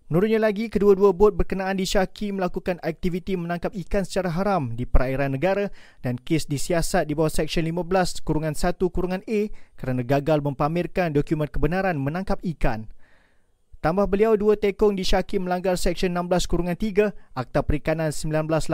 Menurutnya 0.07 0.39
lagi, 0.39 0.71
kedua-dua 0.71 1.11
bot 1.11 1.35
berkenaan 1.35 1.75
disyaki 1.75 2.31
melakukan 2.31 2.79
aktiviti 2.87 3.35
menangkap 3.35 3.75
ikan 3.75 4.07
secara 4.07 4.31
haram 4.31 4.79
di 4.79 4.87
perairan 4.87 5.35
negara 5.35 5.75
dan 5.99 6.15
kes 6.15 6.47
disiasat 6.47 7.11
di 7.11 7.19
bawah 7.19 7.35
Seksyen 7.35 7.67
15 7.67 8.23
kurungan 8.23 8.55
1 8.55 8.79
kurungan 8.95 9.27
A 9.27 9.51
kerana 9.75 10.07
gagal 10.07 10.39
mempamerkan 10.47 11.11
dokumen 11.11 11.51
kebenaran 11.51 11.99
menangkap 11.99 12.39
ikan. 12.55 12.87
Tambah 13.85 14.09
beliau 14.09 14.33
dua 14.33 14.57
tekong 14.57 14.97
disyaki 14.97 15.37
melanggar 15.37 15.77
Seksyen 15.77 16.17
16 16.17 16.49
kurungan 16.49 16.73
3 16.73 17.37
Akta 17.37 17.61
Perikanan 17.61 18.17
1985 18.17 18.73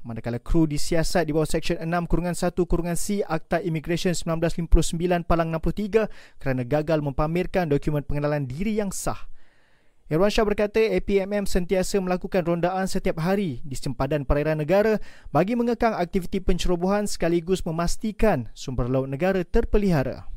manakala 0.00 0.40
kru 0.40 0.64
disiasat 0.64 1.28
di 1.28 1.36
bawah 1.36 1.44
Seksyen 1.44 1.84
6 1.84 2.08
kurungan 2.08 2.32
1 2.32 2.56
kurungan 2.56 2.96
C 2.96 3.20
Akta 3.20 3.60
Immigration 3.60 4.16
1959 4.16 5.28
palang 5.28 5.52
63 5.52 6.08
kerana 6.40 6.64
gagal 6.64 7.04
mempamerkan 7.04 7.68
dokumen 7.68 8.00
pengenalan 8.00 8.48
diri 8.48 8.80
yang 8.80 8.88
sah. 8.88 9.28
Irwan 10.08 10.32
Shah 10.32 10.48
berkata 10.48 10.80
APMM 10.80 11.44
sentiasa 11.44 12.00
melakukan 12.00 12.48
rondaan 12.48 12.88
setiap 12.88 13.20
hari 13.20 13.60
di 13.60 13.76
sempadan 13.76 14.24
perairan 14.24 14.56
negara 14.56 15.04
bagi 15.36 15.52
mengekang 15.52 16.00
aktiviti 16.00 16.40
pencerobohan 16.40 17.04
sekaligus 17.04 17.60
memastikan 17.68 18.48
sumber 18.56 18.88
laut 18.88 19.12
negara 19.12 19.44
terpelihara. 19.44 20.33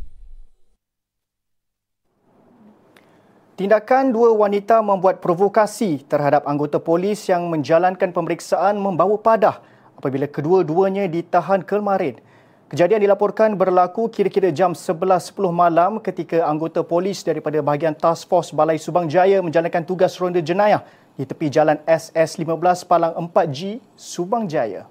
Tindakan 3.57 4.13
dua 4.13 4.37
wanita 4.37 4.85
membuat 4.85 5.17
provokasi 5.17 6.05
terhadap 6.05 6.45
anggota 6.45 6.77
polis 6.77 7.25
yang 7.25 7.49
menjalankan 7.49 8.13
pemeriksaan 8.13 8.77
membawa 8.77 9.17
padah 9.17 9.57
apabila 9.97 10.29
kedua-duanya 10.29 11.09
ditahan 11.09 11.65
kemarin. 11.65 12.21
Kejadian 12.69 13.01
dilaporkan 13.01 13.57
berlaku 13.57 14.13
kira-kira 14.13 14.53
jam 14.53 14.77
11.10 14.77 15.33
malam 15.49 15.97
ketika 15.97 16.45
anggota 16.45 16.85
polis 16.85 17.25
daripada 17.25 17.57
bahagian 17.65 17.97
Task 17.97 18.29
Force 18.29 18.53
Balai 18.53 18.77
Subang 18.77 19.09
Jaya 19.09 19.41
menjalankan 19.41 19.81
tugas 19.89 20.13
ronda 20.21 20.37
jenayah 20.37 20.85
di 21.17 21.25
tepi 21.25 21.49
jalan 21.49 21.81
SS15 21.89 22.85
Palang 22.85 23.17
4G, 23.33 23.81
Subang 23.97 24.45
Jaya. 24.45 24.85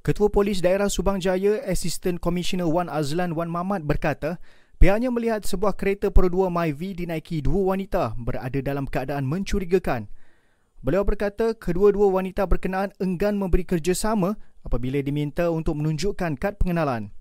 Ketua 0.00 0.32
Polis 0.32 0.64
Daerah 0.64 0.88
Subang 0.88 1.20
Jaya, 1.20 1.60
Assistant 1.68 2.16
Commissioner 2.24 2.64
Wan 2.64 2.88
Azlan 2.88 3.36
Wan 3.36 3.52
Mamat 3.52 3.84
berkata, 3.84 4.40
Pihaknya 4.80 5.12
melihat 5.12 5.44
sebuah 5.44 5.76
kereta 5.76 6.08
2 6.08 6.48
Myvi 6.48 6.96
dinaiki 6.96 7.44
dua 7.44 7.76
wanita 7.76 8.16
berada 8.16 8.64
dalam 8.64 8.88
keadaan 8.88 9.28
mencurigakan. 9.28 10.08
Beliau 10.80 11.04
berkata 11.04 11.52
kedua-dua 11.52 12.08
wanita 12.08 12.48
berkenaan 12.48 12.88
enggan 12.96 13.36
memberi 13.36 13.68
kerjasama 13.68 14.40
apabila 14.64 14.96
diminta 15.04 15.52
untuk 15.52 15.76
menunjukkan 15.76 16.40
kad 16.40 16.56
pengenalan. 16.56 17.12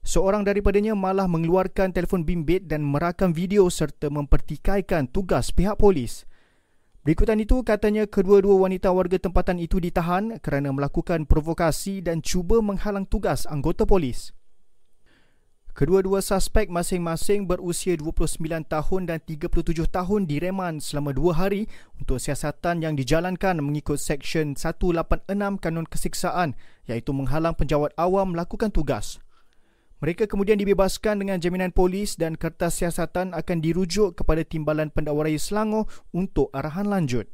Seorang 0.00 0.48
daripadanya 0.48 0.96
malah 0.96 1.28
mengeluarkan 1.28 1.92
telefon 1.92 2.24
bimbit 2.24 2.64
dan 2.64 2.80
merakam 2.80 3.36
video 3.36 3.68
serta 3.68 4.08
mempertikaikan 4.08 5.12
tugas 5.12 5.52
pihak 5.52 5.76
polis. 5.76 6.24
Berikutan 7.04 7.36
itu 7.36 7.60
katanya 7.68 8.08
kedua-dua 8.08 8.64
wanita 8.64 8.88
warga 8.96 9.20
tempatan 9.20 9.60
itu 9.60 9.76
ditahan 9.76 10.40
kerana 10.40 10.72
melakukan 10.72 11.28
provokasi 11.28 12.00
dan 12.00 12.24
cuba 12.24 12.64
menghalang 12.64 13.04
tugas 13.04 13.44
anggota 13.44 13.84
polis. 13.84 14.32
Kedua-dua 15.78 16.18
suspek 16.18 16.66
masing-masing 16.66 17.46
berusia 17.46 17.94
29 17.94 18.66
tahun 18.66 19.02
dan 19.06 19.22
37 19.22 19.86
tahun 19.86 20.26
direman 20.26 20.82
selama 20.82 21.14
dua 21.14 21.38
hari 21.38 21.70
untuk 22.02 22.18
siasatan 22.18 22.82
yang 22.82 22.98
dijalankan 22.98 23.62
mengikut 23.62 23.94
Seksyen 23.94 24.58
186 24.58 24.98
Kanun 25.62 25.86
Kesiksaan 25.86 26.58
iaitu 26.90 27.14
menghalang 27.14 27.54
penjawat 27.54 27.94
awam 27.94 28.34
melakukan 28.34 28.74
tugas. 28.74 29.22
Mereka 30.02 30.26
kemudian 30.26 30.58
dibebaskan 30.58 31.22
dengan 31.22 31.38
jaminan 31.38 31.70
polis 31.70 32.18
dan 32.18 32.34
kertas 32.34 32.82
siasatan 32.82 33.30
akan 33.30 33.62
dirujuk 33.62 34.18
kepada 34.18 34.42
Timbalan 34.42 34.90
Pendakwa 34.90 35.30
Raya 35.30 35.38
Selangor 35.38 35.86
untuk 36.10 36.50
arahan 36.58 36.90
lanjut. 36.90 37.30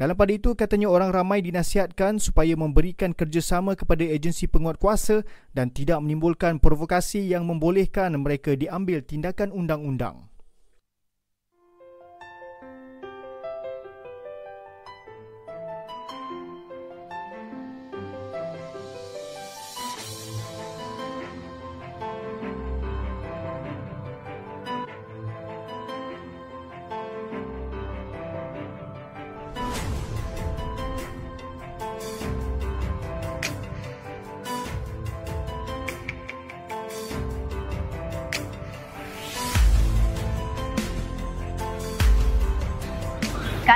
Dalam 0.00 0.16
pada 0.16 0.32
itu, 0.32 0.56
katanya 0.56 0.88
orang 0.88 1.12
ramai 1.12 1.44
dinasihatkan 1.44 2.16
supaya 2.24 2.56
memberikan 2.56 3.12
kerjasama 3.12 3.76
kepada 3.76 4.00
agensi 4.00 4.48
penguat 4.48 4.80
kuasa 4.80 5.20
dan 5.52 5.68
tidak 5.68 6.00
menimbulkan 6.00 6.56
provokasi 6.56 7.28
yang 7.28 7.44
membolehkan 7.44 8.16
mereka 8.16 8.56
diambil 8.56 9.04
tindakan 9.04 9.52
undang-undang. 9.52 10.29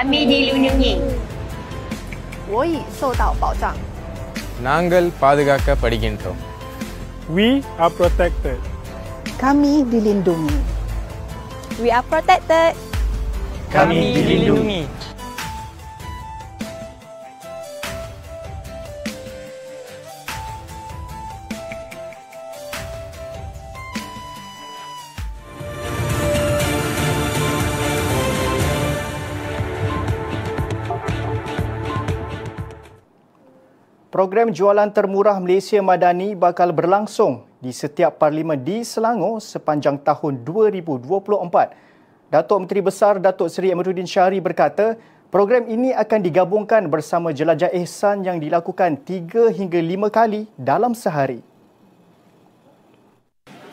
kami 0.04 0.28
dilindungi. 0.28 0.92
We 7.32 7.64
are 7.80 7.88
protected. 7.88 8.60
Kami 9.40 9.80
dilindungi. 9.88 10.60
We 11.80 11.88
are 11.88 12.04
protected. 12.04 12.76
Kami 13.72 14.12
dilindungi. 14.12 14.84
Program 34.14 34.46
jualan 34.54 34.94
termurah 34.94 35.42
Malaysia 35.42 35.82
Madani 35.82 36.38
bakal 36.38 36.70
berlangsung 36.70 37.42
di 37.58 37.74
setiap 37.74 38.14
parlimen 38.22 38.54
di 38.62 38.86
Selangor 38.86 39.42
sepanjang 39.42 39.98
tahun 39.98 40.46
2024. 40.46 42.30
Datuk 42.30 42.62
Menteri 42.62 42.78
Besar 42.78 43.18
Datuk 43.18 43.50
Seri 43.50 43.74
Amiruddin 43.74 44.06
Syahri 44.06 44.38
berkata, 44.38 44.94
program 45.34 45.66
ini 45.66 45.90
akan 45.90 46.30
digabungkan 46.30 46.86
bersama 46.86 47.34
jelajah 47.34 47.74
ihsan 47.82 48.22
yang 48.22 48.38
dilakukan 48.38 49.02
3 49.02 49.50
hingga 49.50 49.82
5 49.82 50.06
kali 50.06 50.46
dalam 50.54 50.94
sehari. 50.94 51.42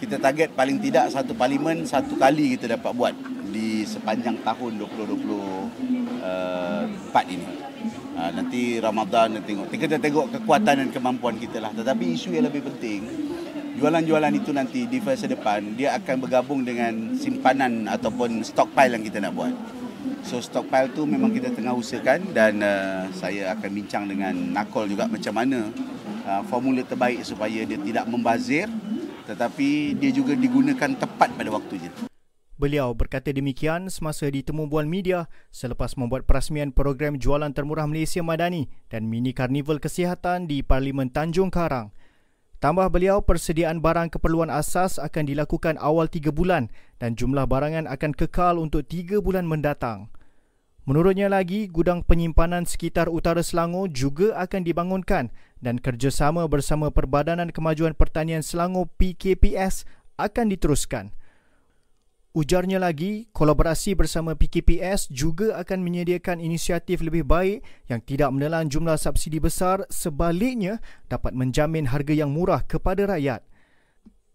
kita 0.01 0.17
target 0.17 0.58
paling 0.58 0.82
tidak 0.82 1.13
satu 1.13 1.38
parlimen 1.38 1.86
satu 1.86 2.17
kali 2.17 2.58
kita 2.58 2.73
dapat 2.73 2.89
buat 2.97 3.13
di 3.54 3.86
sepanjang 3.86 4.41
tahun 4.41 4.82
2024 4.89 4.89
uh, 6.25 7.25
ini. 7.30 7.70
Uh, 8.21 8.29
nanti 8.38 8.77
Ramadan 8.77 9.34
nanti 9.34 9.57
tengok. 9.57 9.73
Kita 9.73 9.97
tengok 9.97 10.38
kekuatan 10.38 10.77
dan 10.77 10.89
kemampuan 10.93 11.41
kita 11.41 11.57
lah. 11.57 11.73
Tetapi 11.73 12.05
isu 12.13 12.38
yang 12.38 12.45
lebih 12.45 12.62
penting, 12.69 13.01
jualan-jualan 13.81 14.34
itu 14.38 14.53
nanti 14.53 14.86
di 14.86 15.01
fasa 15.01 15.25
depan 15.25 15.73
dia 15.73 15.97
akan 15.97 16.21
bergabung 16.21 16.62
dengan 16.62 17.17
simpanan 17.17 17.89
ataupun 17.89 18.45
stockpile 18.45 18.93
yang 18.93 19.01
kita 19.10 19.25
nak 19.25 19.34
buat. 19.34 19.49
So 20.21 20.38
stockpile 20.38 20.93
tu 20.93 21.10
memang 21.10 21.34
kita 21.34 21.49
tengah 21.49 21.73
usahakan 21.73 22.29
dan 22.29 22.62
uh, 22.62 23.10
saya 23.10 23.57
akan 23.57 23.69
bincang 23.73 24.05
dengan 24.05 24.38
Nakol 24.53 24.86
juga 24.86 25.10
macam 25.10 25.34
mana 25.34 25.73
uh, 26.29 26.45
formula 26.45 26.86
terbaik 26.86 27.25
supaya 27.25 27.65
dia 27.65 27.81
tidak 27.81 28.05
membazir 28.05 28.69
tetapi 29.25 29.97
dia 29.97 30.13
juga 30.13 30.38
digunakan 30.38 30.93
tepat 30.93 31.34
pada 31.34 31.49
waktunya. 31.49 31.89
Beliau 32.62 32.93
berkata 32.93 33.34
demikian 33.34 33.89
semasa 33.89 34.30
ditemu 34.30 34.69
bual 34.69 34.86
media 34.86 35.26
selepas 35.50 35.97
membuat 35.97 36.30
perasmian 36.30 36.69
program 36.69 37.17
jualan 37.17 37.50
termurah 37.58 37.89
Malaysia 37.89 38.21
Madani 38.21 38.69
dan 38.86 39.10
mini 39.10 39.34
karnival 39.34 39.82
kesihatan 39.82 40.45
di 40.45 40.62
Parlimen 40.62 41.10
Tanjung 41.10 41.50
Karang. 41.50 41.89
Tambah 42.62 42.86
beliau, 42.93 43.26
persediaan 43.26 43.82
barang 43.82 44.13
keperluan 44.13 44.54
asas 44.54 45.02
akan 45.02 45.26
dilakukan 45.26 45.82
awal 45.82 46.06
3 46.06 46.30
bulan 46.30 46.69
dan 47.02 47.17
jumlah 47.17 47.50
barangan 47.50 47.89
akan 47.89 48.13
kekal 48.13 48.62
untuk 48.62 48.86
3 48.86 49.17
bulan 49.26 49.50
mendatang. 49.50 50.13
Menurutnya 50.86 51.34
lagi, 51.34 51.65
gudang 51.65 52.06
penyimpanan 52.06 52.69
sekitar 52.69 53.10
utara 53.10 53.41
Selangor 53.41 53.89
juga 53.89 54.38
akan 54.38 54.62
dibangunkan 54.62 55.34
dan 55.65 55.82
kerjasama 55.82 56.45
bersama 56.45 56.93
Perbadanan 56.93 57.50
Kemajuan 57.50 57.97
Pertanian 57.97 58.45
Selangor 58.45 58.86
PKPS 59.02 59.89
akan 60.21 60.54
diteruskan. 60.54 61.17
Ujarnya 62.32 62.80
lagi, 62.80 63.28
kolaborasi 63.36 63.91
bersama 63.91 64.39
PKPS 64.39 65.12
juga 65.12 65.60
akan 65.60 65.84
menyediakan 65.84 66.39
inisiatif 66.39 67.04
lebih 67.04 67.28
baik 67.28 67.60
yang 67.91 68.00
tidak 68.00 68.32
menelan 68.32 68.72
jumlah 68.72 68.96
subsidi 68.96 69.44
besar 69.44 69.84
sebaliknya 69.91 70.80
dapat 71.12 71.36
menjamin 71.36 71.91
harga 71.91 72.15
yang 72.15 72.32
murah 72.32 72.63
kepada 72.63 73.04
rakyat. 73.04 73.44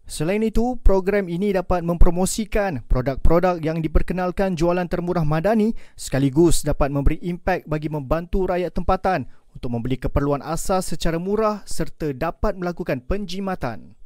Selain 0.05 0.45
itu, 0.45 0.77
program 0.85 1.25
ini 1.25 1.57
dapat 1.57 1.81
mempromosikan 1.81 2.85
produk-produk 2.85 3.57
yang 3.65 3.81
diperkenalkan 3.81 4.53
jualan 4.53 4.85
termurah 4.85 5.25
madani 5.25 5.73
sekaligus 5.97 6.61
dapat 6.61 6.93
memberi 6.93 7.17
impak 7.25 7.65
bagi 7.65 7.89
membantu 7.89 8.45
rakyat 8.45 8.77
tempatan 8.77 9.25
untuk 9.57 9.73
membeli 9.73 9.97
keperluan 9.97 10.45
asas 10.45 10.93
secara 10.93 11.17
murah 11.17 11.65
serta 11.65 12.13
dapat 12.13 12.61
melakukan 12.61 13.01
penjimatan. 13.09 13.96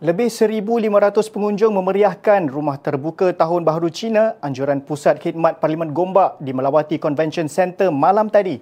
Lebih 0.00 0.32
1,500 0.32 1.28
pengunjung 1.28 1.76
memeriahkan 1.76 2.48
Rumah 2.48 2.80
Terbuka 2.80 3.36
Tahun 3.36 3.60
Baharu 3.60 3.92
Cina 3.92 4.32
anjuran 4.40 4.80
Pusat 4.80 5.20
Khidmat 5.20 5.60
Parlimen 5.60 5.92
Gombak 5.92 6.40
di 6.40 6.56
Melawati 6.56 6.96
Convention 6.96 7.52
Centre 7.52 7.92
malam 7.92 8.32
tadi. 8.32 8.56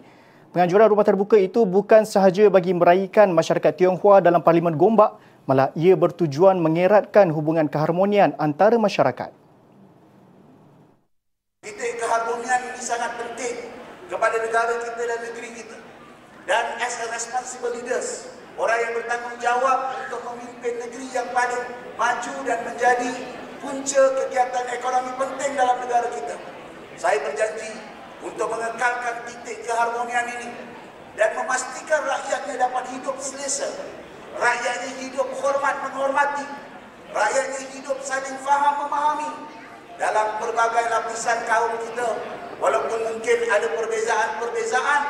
Penganjuran 0.51 0.91
rumah 0.91 1.07
terbuka 1.07 1.39
itu 1.39 1.63
bukan 1.63 2.03
sahaja 2.03 2.51
bagi 2.51 2.75
meraihkan 2.75 3.31
masyarakat 3.31 3.71
Tionghoa 3.71 4.19
dalam 4.19 4.43
Parlimen 4.43 4.75
Gombak, 4.75 5.15
malah 5.47 5.71
ia 5.79 5.95
bertujuan 5.95 6.59
mengeratkan 6.59 7.31
hubungan 7.31 7.71
keharmonian 7.71 8.35
antara 8.35 8.75
masyarakat. 8.75 9.31
Titik 11.63 12.03
keharmonian 12.03 12.67
ini 12.67 12.83
sangat 12.83 13.15
penting 13.15 13.71
kepada 14.11 14.43
negara 14.43 14.75
kita 14.83 15.03
dan 15.07 15.19
negeri 15.23 15.49
kita. 15.55 15.79
Dan 16.51 16.83
as 16.83 16.99
a 16.99 17.07
responsible 17.15 17.71
leaders, 17.79 18.38
orang 18.59 18.79
yang 18.83 18.93
bertanggungjawab 18.99 19.79
untuk 20.05 20.21
memimpin 20.35 20.75
negeri 20.83 21.07
yang 21.15 21.29
paling 21.31 21.63
maju 21.95 22.35
dan 22.43 22.59
menjadi 22.67 23.13
punca 23.63 24.03
kegiatan 24.23 24.67
ekonomi 24.75 25.13
penting 25.15 25.53
dalam 25.55 25.79
negara 25.79 26.11
kita. 26.11 26.37
Saya 26.99 27.23
berjanji 27.23 27.71
untuk 28.27 28.51
mengekalkan 28.51 29.23
titik 29.31 29.63
keharmonian 29.63 30.27
ini 30.35 30.51
dan 31.15 31.31
memastikan 31.39 32.03
rakyatnya 32.03 32.55
dapat 32.59 32.85
hidup 32.91 33.17
selesa. 33.23 33.71
Rakyatnya 34.35 35.07
hidup 35.07 35.29
hormat 35.39 35.79
menghormati. 35.87 36.47
Rakyatnya 37.15 37.63
hidup 37.79 37.99
saling 38.03 38.37
faham 38.43 38.87
memahami 38.87 39.31
dalam 39.99 40.39
berbagai 40.43 40.85
lapisan 40.91 41.39
kaum 41.47 41.75
kita. 41.87 42.11
Walaupun 42.59 42.99
mungkin 43.07 43.39
ada 43.47 43.71
perbezaan-perbezaan, 43.71 45.03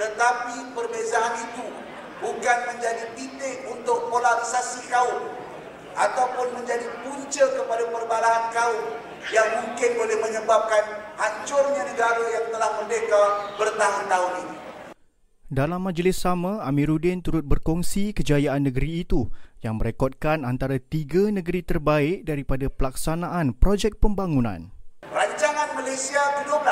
tetapi 0.00 0.72
perbezaan 0.72 1.32
itu 1.44 1.85
bukan 2.20 2.58
menjadi 2.72 3.12
titik 3.12 3.68
untuk 3.68 4.08
polarisasi 4.08 4.88
kaum 4.88 5.28
ataupun 5.96 6.60
menjadi 6.60 6.88
punca 7.04 7.44
kepada 7.44 7.84
perbalahan 7.88 8.44
kaum 8.52 8.84
yang 9.32 9.48
mungkin 9.60 9.90
boleh 9.96 10.16
menyebabkan 10.22 10.84
hancurnya 11.18 11.82
negara 11.88 12.24
yang 12.30 12.46
telah 12.52 12.70
merdeka 12.80 13.22
bertahun-tahun 13.56 14.32
ini. 14.44 14.56
Dalam 15.46 15.78
majlis 15.78 16.18
sama, 16.18 16.58
Amiruddin 16.66 17.22
turut 17.22 17.46
berkongsi 17.46 18.10
kejayaan 18.10 18.66
negeri 18.66 19.06
itu 19.06 19.30
yang 19.62 19.78
merekodkan 19.78 20.42
antara 20.42 20.82
tiga 20.82 21.30
negeri 21.30 21.62
terbaik 21.62 22.26
daripada 22.26 22.66
pelaksanaan 22.66 23.54
projek 23.54 24.02
pembangunan. 24.02 24.74
Rancangan 25.06 25.78
Malaysia 25.78 26.18
ke-12 26.42 26.70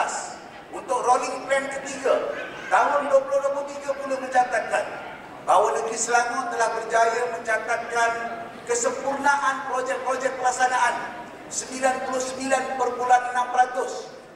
untuk 0.74 0.98
rolling 1.06 1.46
plan 1.46 1.64
ketiga 1.70 2.18
tahun 2.66 3.06
2023 3.14 3.98
pula 4.02 4.16
mencatatkan 4.18 5.13
bahawa 5.44 5.76
negeri 5.76 5.96
Selangor 6.00 6.48
telah 6.48 6.68
berjaya 6.80 7.22
mencatatkan 7.36 8.10
kesempurnaan 8.64 9.68
projek-projek 9.68 10.32
pelaksanaan 10.40 11.24
99.6% 11.52 12.80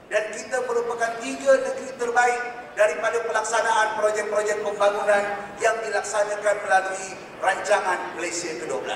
dan 0.09 0.25
kita 0.33 0.57
merupakan 0.69 1.11
tiga 1.21 1.53
negeri 1.65 1.91
terbaik 1.97 2.43
daripada 2.77 3.19
pelaksanaan 3.25 3.97
projek-projek 4.01 4.61
pembangunan 4.61 5.25
yang 5.61 5.77
dilaksanakan 5.81 6.57
melalui 6.65 7.09
rancangan 7.41 7.99
Malaysia 8.17 8.53
ke-12. 8.61 8.89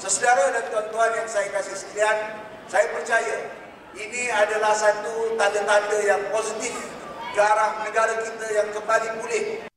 Sesedara 0.00 0.50
dan 0.56 0.64
tuan-tuan 0.72 1.10
yang 1.16 1.28
saya 1.28 1.48
kasih 1.52 1.76
sekalian, 1.76 2.16
saya 2.70 2.86
percaya 2.92 3.36
ini 3.96 4.32
adalah 4.32 4.72
satu 4.72 5.36
tanda-tanda 5.36 5.98
yang 6.04 6.22
positif 6.32 6.76
ke 7.34 7.40
arah 7.40 7.84
negara 7.84 8.14
kita 8.24 8.46
yang 8.52 8.68
kembali 8.72 9.08
pulih 9.20 9.67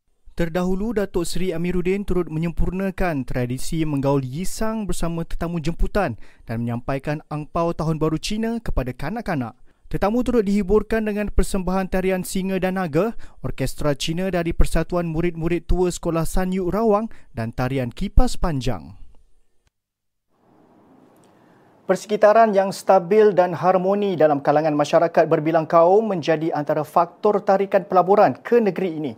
Terdahulu, 0.42 0.98
Datuk 0.98 1.22
Seri 1.22 1.54
Amiruddin 1.54 2.02
turut 2.02 2.26
menyempurnakan 2.26 3.30
tradisi 3.30 3.86
menggaul 3.86 4.26
Yisang 4.26 4.90
bersama 4.90 5.22
tetamu 5.22 5.62
jemputan 5.62 6.18
dan 6.50 6.66
menyampaikan 6.66 7.22
angpau 7.30 7.78
Tahun 7.78 8.02
Baru 8.02 8.18
Cina 8.18 8.58
kepada 8.58 8.90
kanak-kanak. 8.90 9.54
Tetamu 9.86 10.26
turut 10.26 10.42
dihiburkan 10.42 11.06
dengan 11.06 11.30
persembahan 11.30 11.94
tarian 11.94 12.26
Singa 12.26 12.58
dan 12.58 12.82
Naga, 12.82 13.14
Orkestra 13.46 13.94
Cina 13.94 14.34
dari 14.34 14.50
Persatuan 14.50 15.14
Murid-Murid 15.14 15.70
Tua 15.70 15.94
Sekolah 15.94 16.26
Sanyu 16.26 16.74
Rawang 16.74 17.14
dan 17.38 17.54
tarian 17.54 17.94
Kipas 17.94 18.34
Panjang. 18.34 18.98
Persekitaran 21.86 22.50
yang 22.58 22.74
stabil 22.74 23.30
dan 23.38 23.54
harmoni 23.54 24.18
dalam 24.18 24.42
kalangan 24.42 24.74
masyarakat 24.74 25.30
berbilang 25.30 25.70
kaum 25.70 26.10
menjadi 26.10 26.50
antara 26.50 26.82
faktor 26.82 27.46
tarikan 27.46 27.86
pelaburan 27.86 28.34
ke 28.42 28.58
negeri 28.58 28.98
ini. 28.98 29.14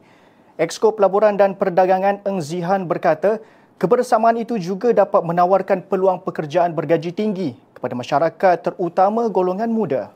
Exko 0.54 0.94
Pelaburan 0.94 1.34
dan 1.34 1.58
Perdagangan 1.58 2.22
Eng 2.30 2.38
Zihan 2.38 2.86
berkata, 2.86 3.42
kebersamaan 3.82 4.38
itu 4.38 4.62
juga 4.62 4.94
dapat 4.94 5.26
menawarkan 5.26 5.82
peluang 5.90 6.22
pekerjaan 6.22 6.78
bergaji 6.78 7.10
tinggi 7.10 7.58
kepada 7.74 7.98
masyarakat 7.98 8.56
terutama 8.62 9.26
golongan 9.34 9.74
muda. 9.74 10.14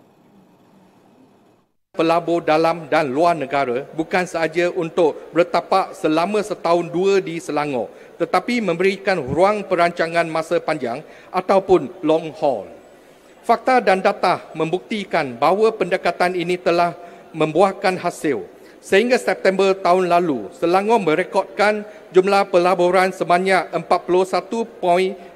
Pelabur 1.97 2.45
dalam 2.45 2.85
dan 2.85 3.09
luar 3.09 3.33
negara 3.33 3.89
bukan 3.97 4.29
sahaja 4.29 4.69
untuk 4.69 5.17
bertapak 5.33 5.97
selama 5.97 6.45
setahun 6.45 6.85
dua 6.93 7.17
di 7.17 7.41
Selangor 7.41 7.89
tetapi 8.21 8.61
memberikan 8.61 9.17
ruang 9.17 9.65
perancangan 9.65 10.29
masa 10.29 10.61
panjang 10.61 11.01
ataupun 11.33 11.89
long 12.05 12.29
haul. 12.37 12.69
Fakta 13.41 13.81
dan 13.81 14.05
data 14.05 14.45
membuktikan 14.53 15.33
bahawa 15.33 15.73
pendekatan 15.73 16.37
ini 16.37 16.61
telah 16.61 16.93
membuahkan 17.33 17.97
hasil 17.97 18.45
Sehingga 18.87 19.19
September 19.19 19.75
tahun 19.75 20.07
lalu, 20.07 20.47
Selangor 20.55 21.03
merekodkan 21.03 21.83
jumlah 22.15 22.47
pelaburan 22.47 23.11
sebanyak 23.11 23.75
41.5 23.75 25.35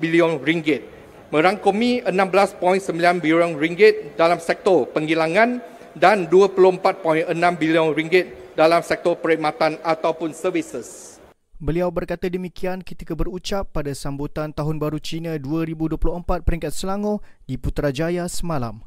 bilion 0.00 0.40
ringgit, 0.40 0.88
merangkumi 1.28 2.00
16.9 2.08 2.88
bilion 3.20 3.60
ringgit 3.60 4.16
dalam 4.16 4.40
sektor 4.40 4.88
penghilangan 4.88 5.60
dan 6.00 6.32
24.6 6.32 7.28
bilion 7.60 7.92
ringgit 7.92 8.56
dalam 8.56 8.80
sektor 8.80 9.20
perkhidmatan 9.20 9.76
ataupun 9.84 10.32
services. 10.32 11.20
Beliau 11.60 11.92
berkata 11.92 12.24
demikian 12.24 12.80
ketika 12.80 13.12
berucap 13.12 13.68
pada 13.68 13.92
sambutan 13.92 14.48
Tahun 14.48 14.80
Baru 14.80 14.96
Cina 14.96 15.36
2024 15.36 16.40
peringkat 16.40 16.72
Selangor 16.72 17.20
di 17.44 17.60
Putrajaya 17.60 18.24
semalam. 18.32 18.80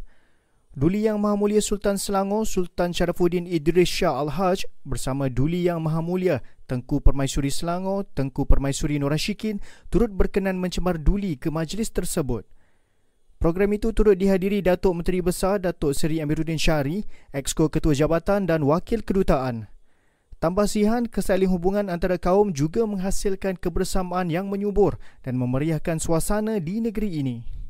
Duli 0.71 1.03
Yang 1.03 1.19
Maha 1.19 1.35
Mulia 1.35 1.59
Sultan 1.59 1.99
Selangor 1.99 2.47
Sultan 2.47 2.95
Syarafuddin 2.95 3.43
Idris 3.43 3.91
Shah 3.91 4.15
Al-Haj 4.23 4.63
bersama 4.87 5.27
Duli 5.27 5.67
Yang 5.67 5.83
Maha 5.83 5.99
Mulia 5.99 6.39
Tengku 6.63 7.03
Permaisuri 7.03 7.51
Selangor 7.51 8.07
Tengku 8.15 8.47
Permaisuri 8.47 8.95
Nur 8.95 9.11
Ashikin 9.11 9.59
turut 9.91 10.15
berkenan 10.15 10.55
mencemar 10.55 10.95
duli 10.95 11.35
ke 11.35 11.51
majlis 11.51 11.91
tersebut. 11.91 12.47
Program 13.35 13.67
itu 13.75 13.91
turut 13.91 14.15
dihadiri 14.15 14.63
Datuk 14.63 14.95
Menteri 14.95 15.19
Besar 15.19 15.59
Datuk 15.59 15.91
Seri 15.91 16.23
Amiruddin 16.23 16.55
Syari, 16.55 17.03
Exco 17.35 17.67
Ketua 17.67 17.91
Jabatan 17.91 18.47
dan 18.47 18.63
Wakil 18.63 19.03
Kedutaan. 19.03 19.67
Tambasihan 20.39 21.03
kesaling 21.03 21.51
hubungan 21.51 21.91
antara 21.91 22.15
kaum 22.15 22.55
juga 22.55 22.87
menghasilkan 22.87 23.59
kebersamaan 23.59 24.31
yang 24.31 24.47
menyubur 24.47 24.95
dan 25.19 25.35
memeriahkan 25.35 25.99
suasana 25.99 26.63
di 26.63 26.79
negeri 26.79 27.19
ini. 27.19 27.60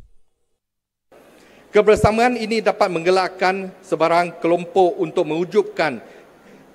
Kebersamaan 1.71 2.35
ini 2.35 2.59
dapat 2.59 2.91
menggelakkan 2.91 3.71
sebarang 3.79 4.43
kelompok 4.43 4.91
untuk 4.99 5.23
mewujudkan 5.23 6.03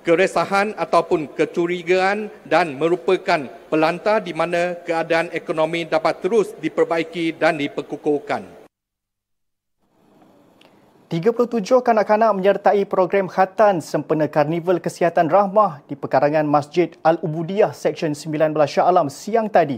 keresahan 0.00 0.72
ataupun 0.72 1.28
kecurigaan 1.36 2.32
dan 2.48 2.80
merupakan 2.80 3.44
pelantar 3.68 4.24
di 4.24 4.32
mana 4.32 4.72
keadaan 4.88 5.28
ekonomi 5.36 5.84
dapat 5.84 6.24
terus 6.24 6.56
diperbaiki 6.56 7.36
dan 7.36 7.60
diperkukuhkan. 7.60 8.48
37 11.12 11.44
kanak-kanak 11.84 12.32
menyertai 12.32 12.88
program 12.88 13.28
khatan 13.28 13.84
sempena 13.84 14.32
Karnival 14.32 14.80
Kesihatan 14.80 15.28
Rahmah 15.28 15.84
di 15.84 15.92
pekarangan 15.92 16.48
Masjid 16.48 16.96
Al-Ubudiyah 17.04 17.76
Seksyen 17.76 18.16
19 18.16 18.56
Shah 18.64 18.88
Alam 18.88 19.12
siang 19.12 19.52
tadi. 19.52 19.76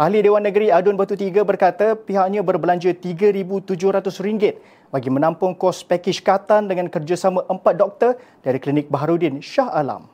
Ahli 0.00 0.24
Dewan 0.24 0.40
Negeri 0.40 0.72
Adun 0.72 0.96
Batu 0.96 1.12
Tiga 1.12 1.44
berkata 1.44 1.92
pihaknya 1.92 2.40
berbelanja 2.40 2.96
RM3,700 2.96 4.56
bagi 4.88 5.12
menampung 5.12 5.52
kos 5.52 5.84
pakej 5.84 6.24
katan 6.24 6.72
dengan 6.72 6.88
kerjasama 6.88 7.44
empat 7.44 7.76
doktor 7.76 8.16
dari 8.40 8.56
Klinik 8.56 8.88
Baharudin 8.88 9.44
Shah 9.44 9.68
Alam. 9.68 10.08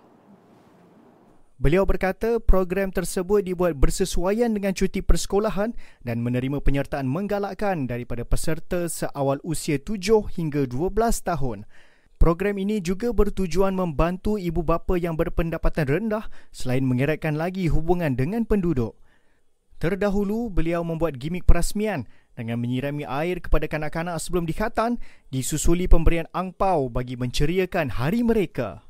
Beliau 1.63 1.87
berkata 1.87 2.43
program 2.43 2.91
tersebut 2.91 3.47
dibuat 3.47 3.79
bersesuaian 3.79 4.51
dengan 4.51 4.75
cuti 4.75 5.07
persekolahan 5.07 5.71
dan 6.03 6.19
menerima 6.19 6.59
penyertaan 6.59 7.07
menggalakkan 7.07 7.87
daripada 7.87 8.27
peserta 8.27 8.91
seawal 8.91 9.39
usia 9.47 9.79
7 9.79 10.03
hingga 10.35 10.67
12 10.67 10.99
tahun. 11.23 11.63
Program 12.19 12.59
ini 12.59 12.83
juga 12.83 13.15
bertujuan 13.15 13.79
membantu 13.79 14.35
ibu 14.35 14.67
bapa 14.67 14.99
yang 14.99 15.15
berpendapatan 15.15 15.87
rendah 15.87 16.27
selain 16.51 16.83
mengeratkan 16.83 17.39
lagi 17.39 17.71
hubungan 17.71 18.19
dengan 18.19 18.43
penduduk. 18.43 18.99
Terdahulu, 19.77 20.49
beliau 20.49 20.81
membuat 20.81 21.21
gimik 21.21 21.45
perasmian 21.45 22.09
dengan 22.33 22.57
menyirami 22.57 23.05
air 23.05 23.45
kepada 23.45 23.69
kanak-kanak 23.69 24.17
sebelum 24.17 24.49
dikhatan 24.49 24.97
disusuli 25.29 25.85
pemberian 25.85 26.25
angpau 26.33 26.89
bagi 26.89 27.13
menceriakan 27.13 27.93
hari 27.93 28.25
mereka. 28.25 28.81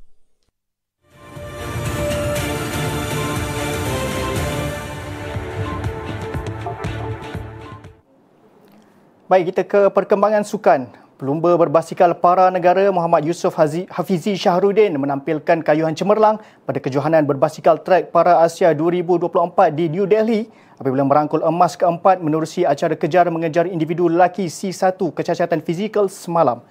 Baik, 9.27 9.51
kita 9.51 9.67
ke 9.67 9.81
perkembangan 9.91 10.47
sukan. 10.47 10.87
Pelumba 11.19 11.51
berbasikal 11.59 12.15
para 12.15 12.47
negara 12.53 12.87
Muhammad 12.95 13.27
Yusof 13.27 13.59
Hafizi 13.59 14.39
Shahruddin 14.39 14.95
menampilkan 14.95 15.67
kayuhan 15.67 15.99
cemerlang 15.99 16.39
pada 16.63 16.79
kejohanan 16.79 17.27
berbasikal 17.27 17.83
trek 17.83 18.15
para 18.15 18.45
Asia 18.45 18.71
2024 18.71 19.75
di 19.75 19.91
New 19.91 20.07
Delhi 20.07 20.47
apabila 20.81 21.05
merangkul 21.05 21.45
emas 21.45 21.77
keempat 21.77 22.21
menerusi 22.25 22.65
acara 22.65 22.97
kejar 22.97 23.29
mengejar 23.29 23.69
individu 23.69 24.09
lelaki 24.09 24.49
C1 24.49 24.97
kecacatan 24.97 25.61
fizikal 25.61 26.09
semalam. 26.09 26.65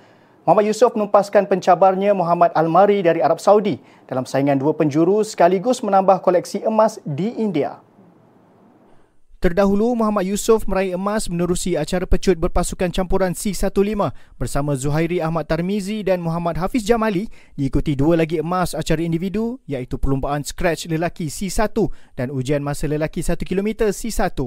Muhammad 0.46 0.70
Yusof 0.70 0.94
menumpaskan 0.94 1.50
pencabarnya 1.50 2.14
Muhammad 2.14 2.54
Almari 2.54 3.02
dari 3.02 3.22
Arab 3.22 3.42
Saudi 3.42 3.82
dalam 4.06 4.30
saingan 4.30 4.62
dua 4.62 4.78
penjuru 4.78 5.26
sekaligus 5.26 5.82
menambah 5.82 6.22
koleksi 6.22 6.62
emas 6.66 7.02
di 7.02 7.34
India. 7.38 7.85
Terdahulu, 9.44 10.00
Muhammad 10.00 10.32
Yusof 10.32 10.64
meraih 10.64 10.96
emas 10.96 11.28
menerusi 11.28 11.76
acara 11.76 12.08
pecut 12.08 12.40
berpasukan 12.40 12.88
campuran 12.88 13.36
C15 13.36 13.68
bersama 14.40 14.80
Zuhairi 14.80 15.20
Ahmad 15.20 15.44
Tarmizi 15.44 16.08
dan 16.08 16.24
Muhammad 16.24 16.56
Hafiz 16.56 16.88
Jamali 16.88 17.28
diikuti 17.60 18.00
dua 18.00 18.16
lagi 18.16 18.40
emas 18.40 18.72
acara 18.72 19.04
individu 19.04 19.60
iaitu 19.68 20.00
perlumbaan 20.00 20.48
scratch 20.48 20.88
lelaki 20.88 21.28
C1 21.28 21.68
dan 22.16 22.32
ujian 22.32 22.64
masa 22.64 22.88
lelaki 22.88 23.20
1 23.20 23.44
km 23.44 23.92
C1. 23.92 24.40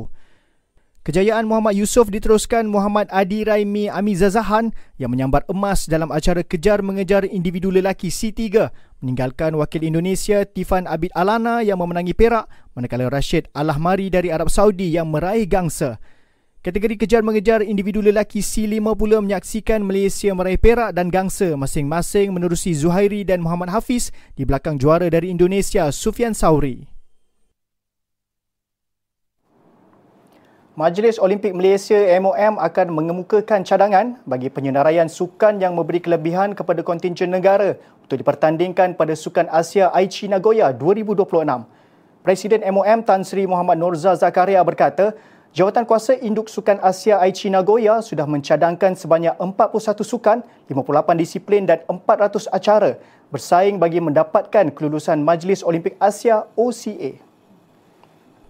Kejayaan 1.06 1.46
Muhammad 1.46 1.78
Yusof 1.78 2.10
diteruskan 2.10 2.66
Muhammad 2.66 3.08
Adi 3.08 3.46
Raimi 3.46 3.86
Amizazahan 3.86 4.74
yang 4.98 5.08
menyambar 5.14 5.46
emas 5.46 5.86
dalam 5.86 6.10
acara 6.10 6.42
kejar 6.42 6.82
mengejar 6.84 7.24
individu 7.24 7.70
lelaki 7.72 8.10
C3 8.10 8.68
meninggalkan 9.00 9.54
wakil 9.54 9.86
Indonesia 9.86 10.42
Tifan 10.42 10.90
Abid 10.90 11.14
Alana 11.14 11.62
yang 11.62 11.78
memenangi 11.78 12.12
perak 12.12 12.50
manakala 12.74 13.06
Rashid 13.08 13.46
Alahmari 13.54 14.10
dari 14.10 14.34
Arab 14.34 14.50
Saudi 14.50 14.90
yang 14.90 15.08
meraih 15.08 15.46
gangsa. 15.46 16.02
Kategori 16.58 16.98
kejar 16.98 17.22
mengejar 17.22 17.62
individu 17.62 18.02
lelaki 18.02 18.42
C50 18.42 19.22
menyaksikan 19.22 19.78
Malaysia 19.78 20.34
meraih 20.34 20.58
perak 20.58 20.90
dan 20.90 21.06
gangsa 21.08 21.54
masing-masing 21.54 22.34
menerusi 22.34 22.74
Zuhairi 22.74 23.22
dan 23.22 23.38
Muhammad 23.38 23.70
Hafiz 23.70 24.10
di 24.34 24.42
belakang 24.42 24.74
juara 24.74 25.06
dari 25.06 25.30
Indonesia 25.30 25.86
Sufian 25.94 26.34
Sauri. 26.34 26.97
Majlis 30.78 31.18
Olimpik 31.18 31.58
Malaysia 31.58 31.98
MOM 32.22 32.54
akan 32.54 32.94
mengemukakan 32.94 33.66
cadangan 33.66 34.14
bagi 34.22 34.46
penyenaraian 34.46 35.10
sukan 35.10 35.58
yang 35.58 35.74
memberi 35.74 35.98
kelebihan 35.98 36.54
kepada 36.54 36.86
kontingen 36.86 37.34
negara 37.34 37.74
untuk 38.06 38.14
dipertandingkan 38.14 38.94
pada 38.94 39.10
Sukan 39.18 39.50
Asia 39.50 39.90
Aichi 39.90 40.30
Nagoya 40.30 40.70
2026. 40.70 41.26
Presiden 42.22 42.62
MOM 42.70 43.02
Tan 43.02 43.26
Sri 43.26 43.50
Muhammad 43.50 43.74
Norza 43.74 44.14
Zakaria 44.14 44.62
berkata, 44.62 45.18
Jawatan 45.50 45.82
Kuasa 45.82 46.14
Induk 46.14 46.46
Sukan 46.46 46.78
Asia 46.78 47.18
Aichi 47.18 47.50
Nagoya 47.50 47.98
sudah 47.98 48.30
mencadangkan 48.30 48.94
sebanyak 48.94 49.34
41 49.34 49.82
sukan, 50.06 50.46
58 50.70 51.18
disiplin 51.18 51.66
dan 51.66 51.82
400 51.90 52.54
acara 52.54 53.02
bersaing 53.34 53.82
bagi 53.82 53.98
mendapatkan 53.98 54.70
kelulusan 54.70 55.26
Majlis 55.26 55.66
Olimpik 55.66 55.98
Asia 55.98 56.46
OCA. 56.54 57.27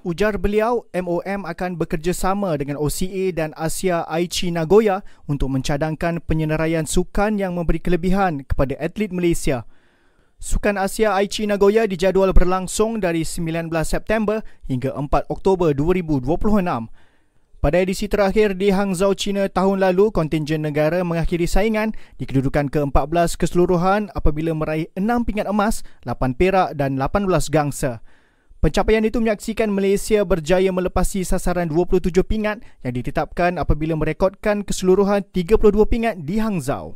Ujar 0.06 0.38
beliau, 0.38 0.86
MOM 0.94 1.42
akan 1.46 1.74
bekerjasama 1.74 2.54
dengan 2.60 2.78
OCA 2.78 3.34
dan 3.34 3.50
Asia 3.58 4.06
Aichi 4.06 4.54
Nagoya 4.54 5.02
untuk 5.26 5.50
mencadangkan 5.50 6.22
penyenaraian 6.22 6.86
sukan 6.86 7.38
yang 7.40 7.58
memberi 7.58 7.82
kelebihan 7.82 8.46
kepada 8.46 8.78
atlet 8.78 9.10
Malaysia– 9.10 9.64
Sukan 10.38 10.78
Asia 10.78 11.18
Aichi 11.18 11.50
Nagoya 11.50 11.90
dijadual 11.90 12.30
berlangsung 12.30 13.02
dari 13.02 13.26
19 13.26 13.74
September 13.82 14.38
hingga 14.70 14.94
4 14.94 15.26
Oktober 15.34 15.74
2026. 15.74 16.30
Pada 17.58 17.76
edisi 17.82 18.06
terakhir 18.06 18.54
di 18.54 18.70
Hangzhou, 18.70 19.18
China 19.18 19.50
tahun 19.50 19.82
lalu, 19.82 20.14
kontingen 20.14 20.62
negara 20.62 21.02
mengakhiri 21.02 21.50
saingan 21.50 21.90
di 22.22 22.22
kedudukan 22.22 22.70
ke-14 22.70 23.34
keseluruhan 23.34 24.14
apabila 24.14 24.54
meraih 24.54 24.86
6 24.94 25.26
pingat 25.26 25.50
emas, 25.50 25.82
8 26.06 26.38
perak 26.38 26.78
dan 26.78 26.94
18 26.94 27.50
gangsa. 27.50 27.98
Pencapaian 28.68 29.00
itu 29.00 29.16
menyaksikan 29.16 29.72
Malaysia 29.72 30.20
berjaya 30.28 30.68
melepasi 30.68 31.24
sasaran 31.24 31.72
27 31.72 32.12
pingat 32.20 32.60
yang 32.84 33.00
ditetapkan 33.00 33.56
apabila 33.56 33.96
merekodkan 33.96 34.60
keseluruhan 34.60 35.24
32 35.32 35.56
pingat 35.88 36.20
di 36.20 36.36
Hangzhou. 36.36 36.92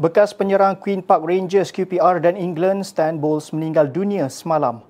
Bekas 0.00 0.32
penyerang 0.32 0.80
Queen 0.80 1.04
Park 1.04 1.28
Rangers 1.28 1.68
QPR 1.68 2.24
dan 2.24 2.40
England 2.40 2.88
Stan 2.88 3.20
Bowles 3.20 3.52
meninggal 3.52 3.92
dunia 3.92 4.32
semalam. 4.32 4.80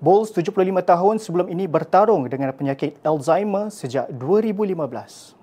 Bowles 0.00 0.32
75 0.32 0.64
tahun 0.80 1.20
sebelum 1.20 1.52
ini 1.52 1.68
bertarung 1.68 2.24
dengan 2.24 2.56
penyakit 2.56 2.96
Alzheimer 3.04 3.68
sejak 3.68 4.08
2015. 4.16 5.36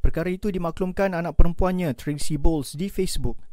Perkara 0.00 0.32
itu 0.32 0.48
dimaklumkan 0.48 1.12
anak 1.12 1.36
perempuannya 1.36 1.92
Tracy 1.92 2.40
Bowles 2.40 2.72
di 2.72 2.88
Facebook. 2.88 3.49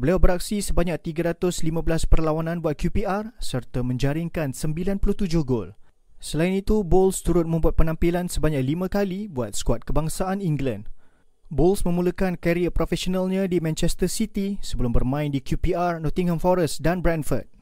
Beliau 0.00 0.16
beraksi 0.16 0.64
sebanyak 0.64 0.96
315 1.12 2.08
perlawanan 2.08 2.64
buat 2.64 2.72
QPR 2.72 3.36
serta 3.36 3.84
menjaringkan 3.84 4.56
97 4.56 4.96
gol. 5.44 5.76
Selain 6.16 6.56
itu, 6.56 6.80
Bowles 6.80 7.20
turut 7.20 7.44
membuat 7.44 7.76
penampilan 7.76 8.32
sebanyak 8.32 8.64
5 8.64 8.88
kali 8.88 9.28
buat 9.28 9.52
skuad 9.52 9.84
kebangsaan 9.84 10.40
England. 10.40 10.88
Bowles 11.52 11.84
memulakan 11.84 12.40
karier 12.40 12.72
profesionalnya 12.72 13.44
di 13.44 13.60
Manchester 13.60 14.08
City 14.08 14.56
sebelum 14.64 14.96
bermain 14.96 15.28
di 15.28 15.44
QPR, 15.44 16.00
Nottingham 16.00 16.40
Forest 16.40 16.80
dan 16.80 17.04
Brentford. 17.04 17.59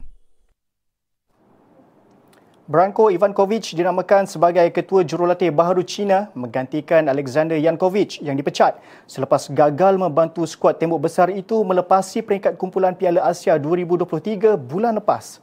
Branko 2.69 3.09
Ivankovic 3.09 3.73
dinamakan 3.73 4.29
sebagai 4.29 4.69
ketua 4.69 5.01
jurulatih 5.01 5.49
baharu 5.49 5.81
China 5.81 6.29
menggantikan 6.37 7.09
Alexander 7.09 7.57
Yankovic 7.57 8.21
yang 8.21 8.37
dipecat 8.37 8.77
selepas 9.09 9.49
gagal 9.49 9.97
membantu 9.97 10.45
skuad 10.45 10.77
tembok 10.77 11.09
besar 11.09 11.33
itu 11.33 11.65
melepasi 11.65 12.21
peringkat 12.21 12.61
kumpulan 12.61 12.93
Piala 12.93 13.25
Asia 13.25 13.57
2023 13.57 14.53
bulan 14.53 15.01
lepas. 15.01 15.41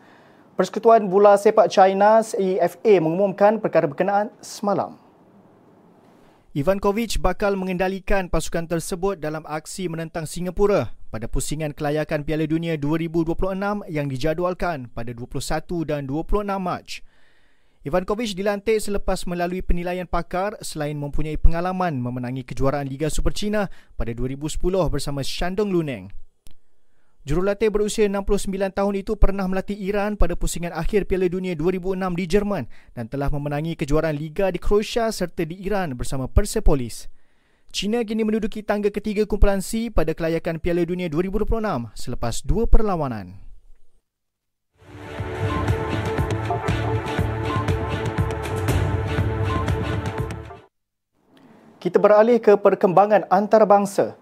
Persekutuan 0.54 1.10
Bola 1.10 1.34
Sepak 1.34 1.66
China 1.66 2.22
CEFA 2.22 3.02
mengumumkan 3.02 3.58
perkara 3.58 3.90
berkenaan 3.90 4.30
semalam. 4.38 4.94
Ivankovic 6.54 7.18
bakal 7.18 7.58
mengendalikan 7.58 8.30
pasukan 8.30 8.70
tersebut 8.70 9.18
dalam 9.18 9.42
aksi 9.50 9.90
menentang 9.90 10.30
Singapura 10.30 10.94
pada 11.10 11.26
pusingan 11.26 11.74
kelayakan 11.74 12.22
Piala 12.22 12.46
Dunia 12.46 12.78
2026 12.78 13.34
yang 13.90 14.06
dijadualkan 14.06 14.94
pada 14.94 15.10
21 15.10 15.90
dan 15.90 16.06
26 16.06 16.54
Mac. 16.62 17.02
Ivankovic 17.86 18.34
dilantik 18.34 18.82
selepas 18.82 19.30
melalui 19.30 19.62
penilaian 19.62 20.10
pakar 20.10 20.58
selain 20.58 20.98
mempunyai 20.98 21.38
pengalaman 21.38 21.94
memenangi 22.02 22.42
kejuaraan 22.42 22.90
Liga 22.90 23.06
Super 23.06 23.30
China 23.30 23.70
pada 23.94 24.10
2010 24.10 24.58
bersama 24.90 25.22
Shandong 25.22 25.70
Luneng. 25.70 26.10
Jurulatih 27.22 27.70
berusia 27.70 28.10
69 28.10 28.74
tahun 28.74 28.94
itu 28.98 29.14
pernah 29.14 29.46
melatih 29.46 29.78
Iran 29.78 30.18
pada 30.18 30.34
pusingan 30.34 30.74
akhir 30.74 31.06
Piala 31.06 31.30
Dunia 31.30 31.54
2006 31.54 31.94
di 32.18 32.24
Jerman 32.26 32.66
dan 32.98 33.06
telah 33.06 33.30
memenangi 33.30 33.78
kejuaraan 33.78 34.18
Liga 34.18 34.50
di 34.50 34.58
Croatia 34.58 35.06
serta 35.14 35.46
di 35.46 35.54
Iran 35.62 35.94
bersama 35.94 36.26
Persepolis. 36.26 37.06
China 37.70 38.02
kini 38.02 38.26
menduduki 38.26 38.66
tangga 38.66 38.90
ketiga 38.90 39.30
kumpulan 39.30 39.62
C 39.62 39.94
pada 39.94 40.10
kelayakan 40.10 40.58
Piala 40.58 40.82
Dunia 40.82 41.06
2026 41.06 41.54
selepas 41.94 42.42
dua 42.42 42.66
perlawanan. 42.66 43.45
Kita 51.86 52.02
beralih 52.02 52.42
ke 52.42 52.58
perkembangan 52.58 53.30
antarabangsa. 53.30 54.18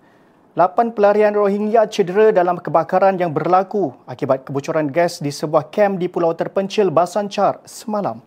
Lapan 0.52 0.92
pelarian 0.92 1.32
Rohingya 1.32 1.88
cedera 1.88 2.28
dalam 2.28 2.60
kebakaran 2.60 3.16
yang 3.16 3.32
berlaku 3.32 3.88
akibat 4.04 4.44
kebocoran 4.44 4.92
gas 4.92 5.16
di 5.16 5.32
sebuah 5.32 5.72
kem 5.72 5.96
di 5.96 6.12
Pulau 6.12 6.36
Terpencil 6.36 6.92
Basanchar 6.92 7.64
semalam. 7.64 8.20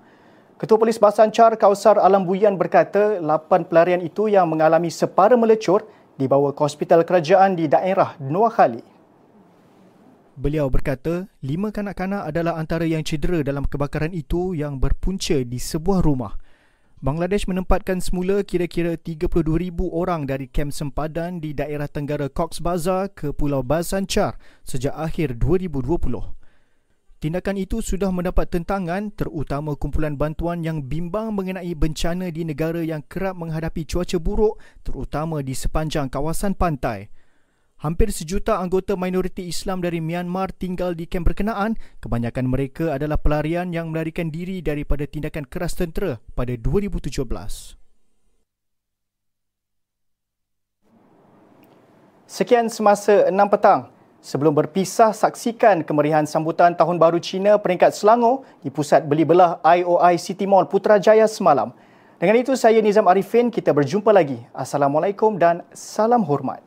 Ketua 0.58 0.82
Polis 0.82 0.98
Basanchar 0.98 1.54
Kausar 1.54 2.02
Alam 2.02 2.26
Buyan 2.26 2.58
berkata 2.58 3.22
lapan 3.22 3.62
pelarian 3.62 4.02
itu 4.02 4.26
yang 4.26 4.50
mengalami 4.50 4.90
separa 4.90 5.38
melecur 5.38 5.86
dibawa 6.18 6.50
ke 6.50 6.62
hospital 6.66 7.06
kerajaan 7.06 7.54
di 7.54 7.70
daerah 7.70 8.18
Nuah 8.18 8.50
Khali. 8.50 8.82
Beliau 10.34 10.66
berkata, 10.74 11.30
lima 11.46 11.70
kanak-kanak 11.70 12.34
adalah 12.34 12.58
antara 12.58 12.90
yang 12.90 13.06
cedera 13.06 13.46
dalam 13.46 13.70
kebakaran 13.70 14.18
itu 14.18 14.58
yang 14.58 14.82
berpunca 14.82 15.46
di 15.46 15.62
sebuah 15.62 16.02
rumah. 16.02 16.47
Bangladesh 16.98 17.46
menempatkan 17.46 18.02
semula 18.02 18.42
kira-kira 18.42 18.98
32,000 18.98 19.30
orang 19.94 20.26
dari 20.26 20.50
kem 20.50 20.74
sempadan 20.74 21.38
di 21.38 21.54
daerah 21.54 21.86
tenggara 21.86 22.26
Cox 22.26 22.58
Bazar 22.58 23.14
ke 23.14 23.30
Pulau 23.30 23.62
Basanchar 23.62 24.42
sejak 24.66 24.98
akhir 24.98 25.38
2020. 25.38 25.94
Tindakan 27.22 27.58
itu 27.62 27.86
sudah 27.86 28.10
mendapat 28.10 28.50
tentangan 28.50 29.14
terutama 29.14 29.78
kumpulan 29.78 30.18
bantuan 30.18 30.66
yang 30.66 30.82
bimbang 30.82 31.38
mengenai 31.38 31.70
bencana 31.78 32.34
di 32.34 32.42
negara 32.42 32.82
yang 32.82 33.06
kerap 33.06 33.38
menghadapi 33.38 33.86
cuaca 33.86 34.18
buruk 34.18 34.58
terutama 34.82 35.46
di 35.46 35.54
sepanjang 35.54 36.10
kawasan 36.10 36.58
pantai. 36.58 37.14
Hampir 37.78 38.10
sejuta 38.10 38.58
anggota 38.58 38.98
minoriti 38.98 39.46
Islam 39.46 39.86
dari 39.86 40.02
Myanmar 40.02 40.50
tinggal 40.50 40.98
di 40.98 41.06
kem 41.06 41.22
berkenaan. 41.22 41.78
Kebanyakan 42.02 42.50
mereka 42.50 42.98
adalah 42.98 43.22
pelarian 43.22 43.70
yang 43.70 43.94
melarikan 43.94 44.34
diri 44.34 44.66
daripada 44.66 45.06
tindakan 45.06 45.46
keras 45.46 45.78
tentera 45.78 46.18
pada 46.34 46.58
2017. 46.58 47.22
Sekian 52.26 52.66
semasa 52.74 53.30
6 53.30 53.54
petang. 53.54 53.94
Sebelum 54.26 54.58
berpisah, 54.58 55.14
saksikan 55.14 55.86
kemeriahan 55.86 56.26
sambutan 56.26 56.74
Tahun 56.74 56.98
Baru 56.98 57.22
Cina 57.22 57.62
peringkat 57.62 57.94
Selangor 57.94 58.42
di 58.66 58.74
Pusat 58.74 59.06
Beli 59.06 59.22
Belah 59.22 59.62
IOI 59.62 60.18
City 60.18 60.50
Mall 60.50 60.66
Putrajaya 60.66 61.30
semalam. 61.30 61.70
Dengan 62.18 62.42
itu, 62.42 62.58
saya 62.58 62.82
Nizam 62.82 63.06
Arifin. 63.06 63.54
Kita 63.54 63.70
berjumpa 63.70 64.10
lagi. 64.10 64.42
Assalamualaikum 64.50 65.38
dan 65.38 65.62
salam 65.78 66.26
hormat. 66.26 66.67